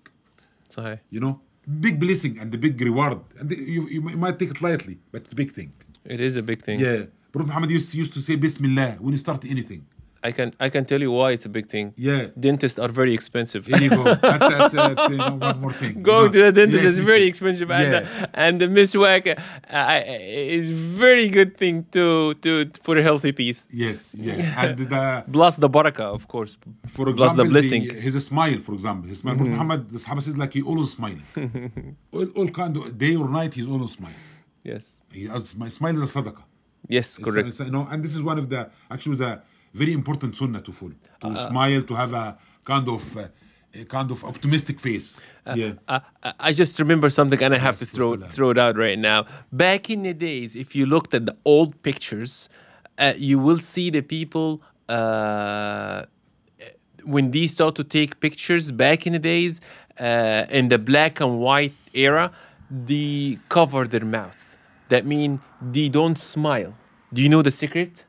So. 0.68 0.98
You 1.10 1.20
know? 1.20 1.40
Big 1.86 2.00
blessing 2.00 2.38
and 2.40 2.50
the 2.50 2.58
big 2.58 2.80
reward. 2.80 3.20
And 3.38 3.50
the, 3.50 3.56
you, 3.56 3.86
you 3.88 4.00
might 4.00 4.38
take 4.38 4.50
it 4.50 4.62
lightly, 4.62 4.98
but 5.12 5.22
it's 5.22 5.32
a 5.32 5.36
big 5.36 5.52
thing. 5.52 5.72
It 6.04 6.20
is 6.20 6.36
a 6.36 6.42
big 6.42 6.62
thing. 6.62 6.80
Yeah. 6.80 7.04
Prophet 7.32 7.48
Muhammad 7.48 7.70
used, 7.70 7.94
used 7.94 8.12
to 8.14 8.20
say 8.20 8.34
Bismillah 8.36 8.96
when 9.00 9.12
you 9.12 9.18
start 9.26 9.44
anything. 9.56 9.82
i 10.28 10.30
can 10.38 10.48
i 10.66 10.68
can 10.74 10.84
tell 10.90 11.00
you 11.04 11.10
why 11.18 11.28
it's 11.36 11.46
a 11.50 11.52
big 11.58 11.66
thing 11.74 11.86
Yeah. 12.08 12.22
dentists 12.46 12.78
are 12.84 12.92
very 13.00 13.12
expensive 13.18 13.62
Here 13.70 13.82
you 13.86 13.90
go. 13.98 14.02
That's, 14.28 14.48
that's, 14.54 14.74
that's 14.80 15.04
you 15.12 15.18
know, 15.22 15.36
one 15.50 15.58
more 15.64 15.74
thing. 15.82 15.94
Going 16.10 16.26
You 16.26 16.32
to 16.36 16.40
the 16.46 16.52
dentist 16.58 16.82
Yeah. 16.84 16.92
is 16.94 16.98
very 17.12 17.26
expensive, 17.32 17.68
and 17.78 17.88
Yeah. 17.94 18.02
uh, 18.24 18.42
and 18.44 18.54
the 18.62 18.68
miswak 18.78 19.22
uh, 19.32 20.56
is 20.58 20.66
very 21.04 21.26
good 21.38 21.50
thing 21.60 21.74
to 21.96 22.04
to 22.44 22.50
for 22.86 22.94
healthy 23.08 23.32
teeth. 23.40 23.58
Yes, 23.84 23.98
yeah. 24.26 24.60
And 24.62 24.72
the 24.94 25.00
Plus 25.36 25.54
the 25.64 25.70
baraka, 25.76 26.06
of 26.18 26.22
course. 26.34 26.52
for 26.96 27.04
Plus 27.06 27.14
example, 27.16 27.38
the 27.40 27.46
blessing. 27.54 27.82
the- 27.88 28.00
his 28.06 28.14
smile, 28.30 28.58
for 28.66 28.72
example, 28.78 29.06
his 29.12 29.18
smile. 29.22 29.36
Prophet 29.40 29.52
Muhammad, 29.56 29.80
the 29.94 30.00
Sahaba 30.04 30.20
says 30.26 30.36
like 30.42 30.52
he 30.58 30.62
always 30.70 30.90
smiling. 30.98 31.24
all, 32.16 32.28
all 32.38 32.48
kind 32.62 32.74
of 32.80 32.82
day 33.04 33.14
or 33.22 33.26
night, 33.40 33.52
he's 33.58 33.68
always 33.74 33.92
smiling. 33.98 34.22
yes. 34.72 34.84
He 35.18 35.22
has 35.32 35.42
smile. 35.54 35.72
Smile 35.80 35.94
is 35.98 36.04
a 36.08 36.12
sadaqah. 36.18 36.44
Yes, 36.96 37.18
correct. 37.18 37.48
it's, 37.48 37.60
you 37.60 37.70
know, 37.76 37.86
and 37.90 37.98
this 38.04 38.14
is 38.18 38.22
one 38.22 38.38
of 38.42 38.46
the 38.52 38.60
actually 38.90 39.16
the 39.16 39.32
very 39.82 39.92
important 40.00 40.30
sunnah 40.40 40.60
to 40.68 40.72
follow. 40.72 40.96
To 41.22 41.28
Uh, 41.28 41.48
smile, 41.50 41.82
to 41.90 41.94
have 42.02 42.12
a 42.24 42.26
kind 42.64 42.86
of 42.96 43.02
uh, 43.16 43.28
a 43.82 43.84
kind 43.96 44.10
of 44.10 44.18
optimistic 44.24 44.76
face. 44.80 45.08
yeah. 45.60 45.72
Uh, 45.88 46.00
I- 46.28 46.34
I 46.48 46.50
just 46.62 46.74
remember 46.84 47.08
something, 47.18 47.40
and 47.46 47.52
I 47.54 47.58
have 47.68 47.78
to 47.82 47.86
throw 47.94 48.08
throw 48.36 48.48
it 48.54 48.58
out 48.64 48.74
right 48.86 48.98
now. 48.98 49.18
Back 49.52 49.82
in 49.94 50.00
the 50.08 50.14
days, 50.28 50.50
if 50.64 50.68
you 50.76 50.84
looked 50.94 51.12
at 51.18 51.22
the 51.30 51.36
old 51.44 51.70
pictures, 51.88 52.32
uh, 52.98 53.14
you 53.28 53.36
will 53.46 53.60
see 53.74 53.86
the 53.98 54.02
people 54.16 54.48
uh, 54.88 56.00
when 57.14 57.30
they 57.30 57.46
start 57.56 57.74
to 57.76 57.84
take 57.84 58.10
pictures. 58.20 58.64
Back 58.72 59.06
in 59.06 59.12
the 59.12 59.18
days, 59.34 59.60
uh, 60.00 60.58
in 60.58 60.68
the 60.68 60.78
black 60.90 61.20
and 61.20 61.32
white 61.38 61.74
era, 61.94 62.26
they 62.88 63.38
cover 63.48 63.82
their 63.86 64.04
mouth. 64.18 64.56
That 64.88 65.04
means 65.06 65.38
they 65.60 65.88
don't 65.88 66.18
smile. 66.18 66.74
Do 67.12 67.22
you 67.22 67.28
know 67.28 67.42
the 67.42 67.50
secret? 67.50 68.04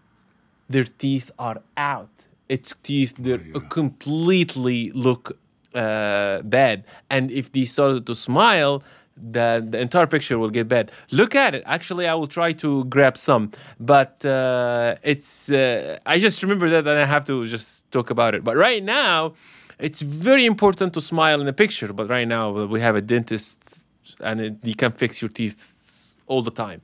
Their 0.70 0.86
teeth 0.86 1.32
are 1.38 1.62
out. 1.76 2.10
Its 2.48 2.76
teeth 2.84 3.16
they 3.18 3.36
yeah. 3.36 3.60
completely 3.70 4.92
look 4.92 5.38
uh, 5.74 6.42
bad. 6.42 6.86
And 7.10 7.32
if 7.32 7.52
they 7.52 7.66
started 7.66 8.06
to 8.08 8.16
smile, 8.16 8.84
the, 9.18 9.66
the 9.68 9.80
entire 9.80 10.08
picture 10.08 10.38
will 10.40 10.50
get 10.50 10.68
bad. 10.68 10.92
Look 11.12 11.36
at 11.36 11.54
it. 11.56 11.64
Actually, 11.66 12.08
I 12.08 12.14
will 12.14 12.28
try 12.28 12.54
to 12.54 12.86
grab 12.86 13.18
some, 13.18 13.52
but 13.80 14.26
uh, 14.26 14.96
it's. 15.04 15.52
Uh, 15.52 16.00
I 16.06 16.20
just 16.20 16.42
remember 16.42 16.70
that, 16.70 16.88
and 16.88 17.00
I 17.00 17.06
have 17.06 17.26
to 17.26 17.46
just 17.48 17.90
talk 17.92 18.10
about 18.10 18.36
it. 18.36 18.44
But 18.44 18.56
right 18.56 18.84
now, 18.84 19.34
it's 19.80 20.02
very 20.02 20.46
important 20.46 20.94
to 20.94 21.02
smile 21.02 21.42
in 21.42 21.48
a 21.48 21.54
picture. 21.54 21.94
But 21.94 22.10
right 22.10 22.28
now, 22.28 22.66
we 22.66 22.80
have 22.82 22.96
a 22.96 23.02
dentist, 23.02 23.86
and 24.22 24.42
it, 24.42 24.56
you 24.64 24.76
can 24.76 24.92
fix 24.92 25.22
your 25.22 25.30
teeth 25.30 26.08
all 26.28 26.42
the 26.42 26.52
time. 26.52 26.82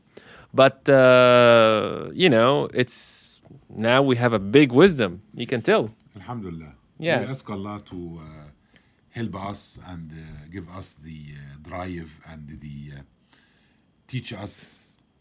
But 0.62 0.80
uh, 0.89 2.10
you 2.24 2.30
know, 2.36 2.52
it's 2.82 3.39
now 3.70 4.00
we 4.10 4.15
have 4.24 4.34
a 4.41 4.43
big 4.58 4.70
wisdom. 4.84 5.12
You 5.41 5.48
can 5.54 5.62
tell. 5.62 5.84
Alhamdulillah. 6.15 6.72
Yeah. 7.08 7.20
We 7.22 7.26
ask 7.36 7.46
Allah 7.58 7.78
to 7.91 7.98
uh, 8.20 8.24
help 9.20 9.34
us 9.50 9.78
and 9.91 10.06
uh, 10.12 10.17
give 10.56 10.67
us 10.80 10.88
the 11.08 11.20
uh, 11.36 11.39
drive 11.70 12.10
and 12.32 12.43
the 12.63 12.78
uh, 12.98 13.02
teach 14.12 14.30
us 14.34 14.54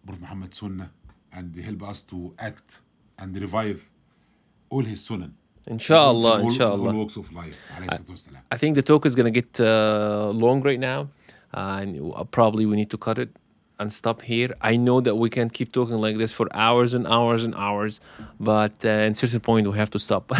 Prophet 0.06 0.22
Muhammad 0.24 0.52
Sunnah 0.60 0.90
and 1.36 1.54
help 1.68 1.82
us 1.90 1.98
to 2.12 2.18
act 2.38 2.80
and 3.20 3.30
revive 3.46 3.80
all 4.72 4.84
his 4.92 5.00
Sunnah. 5.08 5.32
Inshallah, 5.66 6.34
In 6.36 6.40
all, 6.44 6.48
inshallah. 6.50 6.88
all 6.92 6.98
walks 7.02 7.16
of 7.22 7.26
life. 7.40 7.56
wassalam. 8.08 8.40
I 8.54 8.56
think 8.56 8.72
the 8.80 8.86
talk 8.90 9.02
is 9.08 9.14
gonna 9.18 9.36
get 9.40 9.50
uh, 9.60 10.30
long 10.44 10.58
right 10.62 10.80
now, 10.92 11.00
and 11.52 11.88
probably 12.38 12.64
we 12.70 12.74
need 12.80 12.90
to 12.96 12.98
cut 13.08 13.18
it 13.24 13.30
and 13.78 13.92
stop 13.92 14.22
here. 14.22 14.54
I 14.60 14.76
know 14.76 15.00
that 15.00 15.16
we 15.16 15.28
can't 15.30 15.52
keep 15.52 15.72
talking 15.72 15.96
like 15.96 16.16
this 16.18 16.32
for 16.32 16.48
hours 16.54 16.94
and 16.94 17.06
hours 17.06 17.44
and 17.44 17.54
hours, 17.54 18.00
but 18.40 18.84
uh, 18.84 18.88
at 18.88 19.12
a 19.12 19.14
certain 19.14 19.40
point 19.40 19.70
we 19.70 19.76
have 19.76 19.90
to 19.90 19.98
stop. 19.98 20.32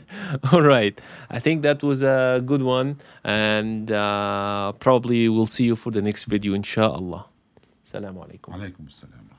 All 0.52 0.62
right, 0.62 1.00
I 1.30 1.38
think 1.38 1.62
that 1.62 1.82
was 1.82 2.02
a 2.02 2.42
good 2.44 2.62
one, 2.62 2.98
and 3.24 3.90
uh, 3.90 4.72
probably 4.72 5.28
we'll 5.28 5.46
see 5.46 5.64
you 5.64 5.76
for 5.76 5.90
the 5.90 6.02
next 6.02 6.24
video, 6.24 6.54
inshallah. 6.54 7.26
Assalamu 7.84 8.26
alaikum. 8.26 8.54
Alaykum 8.54 8.86
assalam. 8.88 9.29